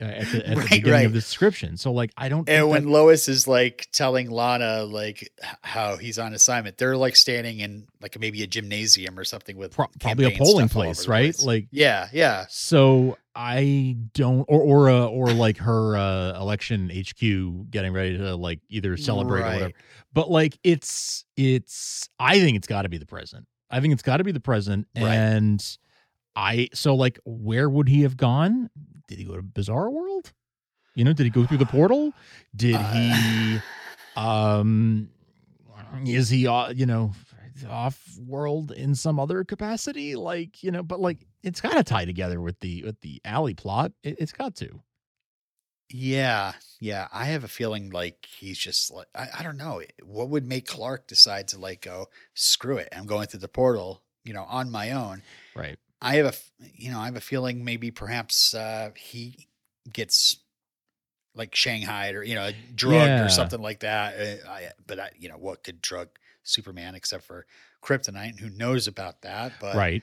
[0.00, 1.06] uh, at the, at the beginning right.
[1.06, 1.76] of the description.
[1.76, 2.44] So like, I don't.
[2.44, 5.30] Think And that- when Lois is like telling Lana like
[5.62, 9.72] how he's on assignment, they're like standing in like maybe a gymnasium or something with
[9.74, 11.34] Pro- probably a polling stuff all over place, right?
[11.34, 11.44] place.
[11.44, 17.70] Like, yeah, yeah, so I don't, or or uh, or like her uh, election HQ
[17.70, 19.72] getting ready to like either celebrate or whatever.
[20.12, 22.08] But like, it's it's.
[22.18, 23.46] I think it's got to be the president.
[23.70, 25.12] I think it's got to be the president, Right.
[25.12, 25.78] and
[26.34, 26.68] I.
[26.72, 28.70] So like, where would he have gone?
[29.08, 30.32] Did he go to Bizarre World?
[30.94, 32.12] You know, did he go through the portal?
[32.54, 33.58] Did he?
[34.16, 35.10] um
[36.06, 37.12] is he uh, you know
[37.68, 42.04] off world in some other capacity like you know but like it's got to tie
[42.04, 44.80] together with the with the Allie plot it, it's got to
[45.88, 47.06] yeah, yeah.
[47.12, 50.66] I have a feeling like he's just like I, I don't know what would make
[50.66, 52.88] Clark decide to like go screw it.
[52.94, 55.22] I'm going through the portal, you know, on my own.
[55.54, 56.34] right I have a
[56.74, 59.48] you know I have a feeling maybe perhaps uh, he
[59.92, 60.38] gets
[61.34, 63.24] like Shanghai or you know drugged Yeah.
[63.24, 64.14] or something like that.
[64.18, 66.08] Uh, I, but I, you know what could drug
[66.42, 67.46] Superman except for
[67.82, 68.30] kryptonite?
[68.30, 69.54] And who knows about that?
[69.60, 70.02] But right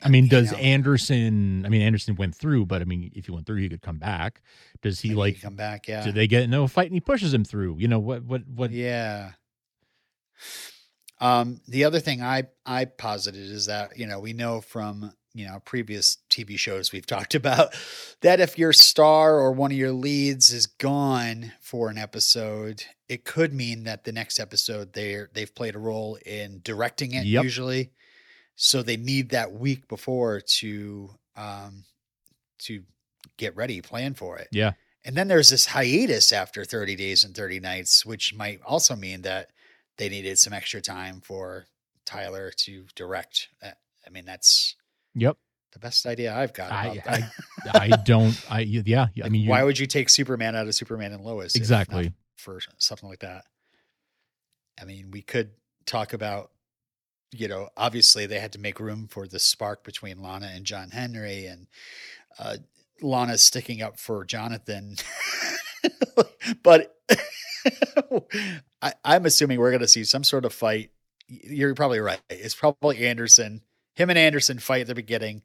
[0.00, 3.32] i mean does know, anderson i mean anderson went through but i mean if he
[3.32, 4.42] went through he could come back
[4.80, 5.88] does he like come back?
[5.88, 8.22] Yeah, do they get into a fight and he pushes him through you know what
[8.22, 9.32] what what Yeah.
[11.20, 15.46] Um, the other thing I I posited is that you know we know from you
[15.46, 17.74] know previous TV shows we've talked about
[18.22, 23.24] that if your star or one of your leads is gone for an episode, it
[23.24, 27.42] could mean that the next episode they're they've played a role in directing it Yep.
[27.44, 27.90] usually,
[28.56, 31.84] so they need that week before to um
[32.60, 32.82] to
[33.36, 34.48] get ready, plan for it.
[34.50, 34.72] yeah
[35.04, 39.22] And then there's this hiatus after 30 days and 30 nights, which might also mean
[39.22, 39.50] that
[39.98, 41.66] they needed some extra time for
[42.04, 43.48] Tyler to direct.
[43.62, 43.70] Uh,
[44.06, 44.76] I mean, that's
[45.14, 45.36] yep
[45.72, 46.72] the best idea I've got.
[46.72, 47.02] I.
[47.06, 47.30] I
[47.74, 51.22] i don't i yeah i mean Why would you take Superman out of Superman and
[51.22, 51.54] Lois?
[51.54, 53.44] exactly for something like that.
[54.80, 55.50] I mean, we could
[55.86, 56.52] talk about,
[57.32, 60.90] you know, obviously they had to make room for the spark between Lana and John
[60.90, 61.66] Henry, and
[62.38, 62.56] uh,
[63.02, 64.96] Lana sticking up for Jonathan.
[66.62, 66.94] but
[68.82, 70.90] I, I'm assuming we're going to see some sort of fight.
[71.28, 72.20] You're probably right.
[72.30, 73.62] It's probably Anderson.
[73.94, 75.42] Him and Anderson fight at the beginning,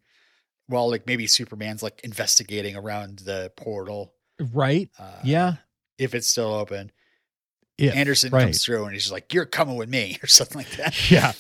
[0.68, 4.14] while like maybe Superman's like investigating around the portal.
[4.54, 5.56] right Uh, yeah
[5.98, 6.92] if it's still open.
[7.78, 8.44] if, Anderson right.
[8.44, 11.12] comes through and he's just like, "You're coming with me," or something like that.
[11.12, 11.34] yeah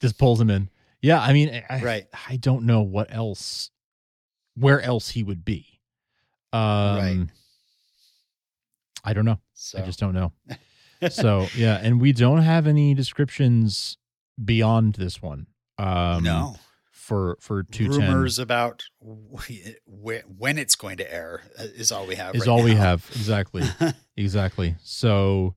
[0.00, 0.70] just pulls him in
[1.02, 2.06] yeah i mean I, Right.
[2.28, 3.70] i don't know what else
[4.56, 5.78] where else he would be
[6.54, 6.60] um
[6.96, 7.26] Right.
[9.04, 10.32] i don't know So i just don't know.
[11.10, 13.96] So yeah and we don't have any descriptions
[14.42, 15.46] beyond this one
[15.78, 16.56] um no.
[16.90, 19.50] for for two rumors about wh-
[19.86, 22.34] wh- when it's going to air uh, is all we have.
[22.34, 23.06] is right all we have.
[23.12, 23.62] Exactly.
[24.16, 24.76] Exactly.
[24.82, 25.54] So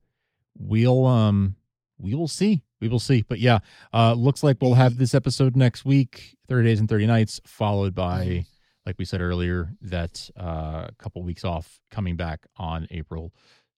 [0.57, 1.55] we'll um
[1.97, 2.61] we will see.
[2.81, 3.23] We will see.
[3.27, 3.59] But yeah
[3.93, 7.95] uh looks like we'll have this episode next week 30 days and 30 nights followed
[7.95, 8.45] by
[8.85, 13.33] like we said earlier that uh a couple weeks off coming back on april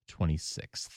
[0.08, 0.88] 26th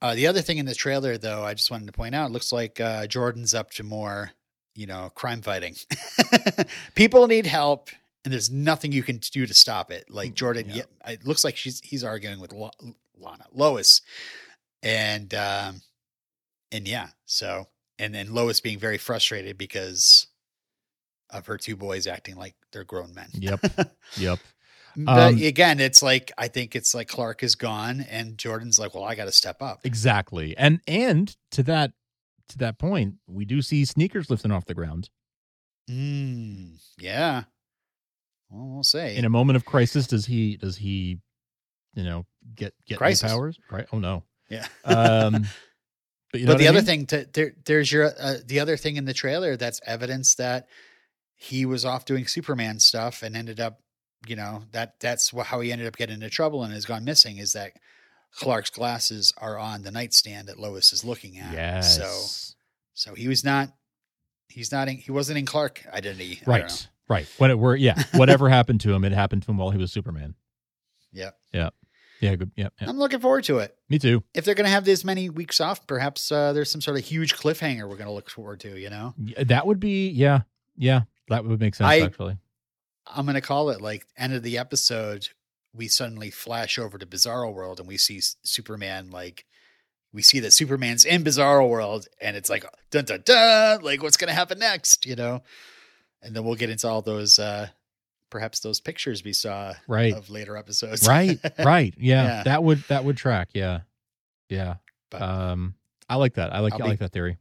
[0.00, 2.32] Uh, the other thing in the trailer, though, I just wanted to point out, it
[2.32, 4.32] looks like uh, Jordan's up to more,
[4.74, 5.76] you know, crime fighting.
[6.94, 7.88] People need help,
[8.24, 10.10] and there's nothing you can do to stop it.
[10.10, 10.82] Like Jordan, Mm, Yeah.
[11.06, 12.70] yeah, it looks like she's he's arguing with Lo-
[13.16, 14.00] Lana, Lois,
[14.82, 15.82] and um,
[16.72, 17.68] and yeah, so
[17.98, 20.26] and then Lois being very frustrated because
[21.30, 23.28] of her two boys acting like they're grown men.
[23.34, 23.60] Yep.
[24.16, 24.38] yep
[24.96, 28.94] But Um, again, it's like I think it's like Clark is gone, and Jordan's like,
[28.94, 29.80] well, I got to step up.
[29.84, 31.92] exactly and and to that
[32.48, 35.08] to that point we do see sneakers lifting off the ground
[35.90, 37.44] Mm, yeah.
[38.50, 39.16] Well, we'll say.
[39.16, 41.18] in a moment of crisis does he does he
[41.94, 43.30] you know get get Crisis.
[43.30, 44.66] powers right oh no yeah.
[44.84, 45.46] um
[46.32, 46.84] but you know but the I other mean?
[46.86, 50.68] thing, to, there, there's your uh, the other thing in the trailer that's evidence that
[51.34, 53.80] he was off doing Superman stuff and ended up,
[54.26, 57.38] you know, that that's how he ended up getting into trouble and has gone missing.
[57.38, 57.72] Is that
[58.34, 61.52] Clark's glasses are on the nightstand that Lois is looking at.
[61.52, 62.58] yes So
[62.94, 63.70] so he was not.
[64.48, 64.88] He's not.
[64.88, 66.40] In, he wasn't in Clark identity.
[66.42, 66.52] I don't know.
[66.52, 67.28] right Right.
[67.38, 69.92] When it were yeah, whatever happened to him, it happened to him while he was
[69.92, 70.34] Superman.
[71.12, 71.36] Yep.
[71.52, 71.70] Yeah.
[72.20, 72.34] Yeah.
[72.36, 72.52] Good.
[72.56, 72.68] Yeah.
[72.80, 72.88] yeah.
[72.88, 73.76] I'm looking forward to it.
[73.90, 74.22] Me too.
[74.34, 77.04] If they're going to have this many weeks off, perhaps uh, there's some sort of
[77.04, 78.80] huge cliffhanger we're going to look forward to.
[78.80, 80.42] You know, That would be yeah,
[80.76, 81.02] yeah.
[81.28, 82.38] That would make sense I- actually.
[83.06, 85.28] I'm going to call it like end of the episode.
[85.74, 89.44] We suddenly flash over to Bizarro World and we see Superman like.
[90.14, 94.18] We see that Superman's in Bizarro World, and it's like dun dun dun, like what's
[94.18, 95.42] going to happen next, you know?
[96.20, 97.68] And then we'll get into all those, uh
[98.28, 100.12] perhaps those pictures we saw Right.
[100.14, 101.38] of later episodes, right.
[101.58, 101.94] Right.
[101.98, 102.42] Yeah, Yeah.
[102.44, 103.48] That would that would track.
[103.54, 103.80] Yeah.
[104.50, 104.74] Yeah.
[105.10, 105.74] But- um,
[106.10, 106.54] I like that.
[106.54, 107.38] I like I'll I be- like that theory.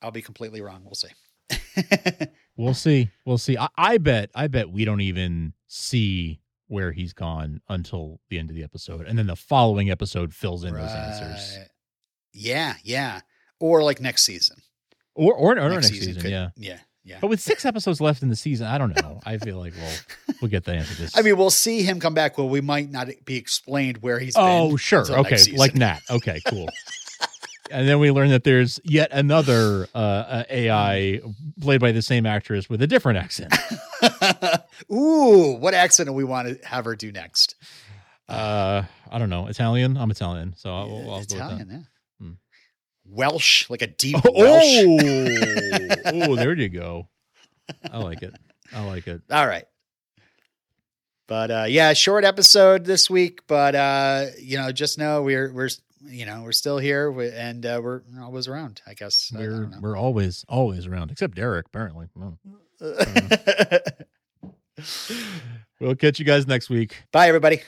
[0.00, 0.82] I'll be completely wrong.
[0.84, 1.08] We'll see.
[2.56, 3.10] We'll see.
[3.24, 3.58] We'll see.
[3.58, 4.30] I, I bet.
[4.34, 9.06] I bet we don't even see where he's gone until the end of the episode,
[9.06, 11.58] and then the following episode fills in those answers.
[12.32, 13.20] Yeah, yeah.
[13.60, 14.58] Or like next season.
[15.14, 16.20] Or or, or next, season.
[16.20, 16.50] could- yeah.
[16.56, 17.18] Yeah, yeah.
[17.20, 19.20] But with six episodes left in the season, I don't know.
[19.24, 21.16] I feel like we'll we'll get the answer to this.
[21.16, 22.36] I mean, we'll see him come back.
[22.36, 24.72] Well, we might not be explained where he's oh, been.
[24.72, 26.00] Oh, sure, okay, like Nat.
[26.10, 26.68] Okay, cool.
[27.70, 31.20] and then we learn that there's yet another uh, uh, AI
[31.60, 33.54] played by the same actress with a different accent.
[34.92, 37.56] Ooh, what accent do we want to have her do next?
[38.28, 39.46] Uh, I don't know.
[39.46, 39.96] Italian.
[39.96, 41.36] I'm Italian, so I'll, I'll go with that.
[41.36, 42.26] Italian, yeah.
[42.26, 42.32] Hmm.
[43.04, 44.84] Welsh, like a deep Oh, Welsh.
[46.06, 47.08] oh, there you go.
[47.90, 48.34] I like it.
[48.72, 49.22] I like it.
[49.30, 49.64] All right.
[51.28, 55.70] But uh yeah, short episode this week, but uh you know, just know we're we're
[56.08, 59.32] you know, we're still here and uh we're always around, I guess.
[59.34, 61.66] I- I We're we're always always around, except Derek.
[61.66, 62.38] Apparently, Well,
[65.80, 67.04] we'll catch you guys next week.
[67.12, 67.62] Bye everybody.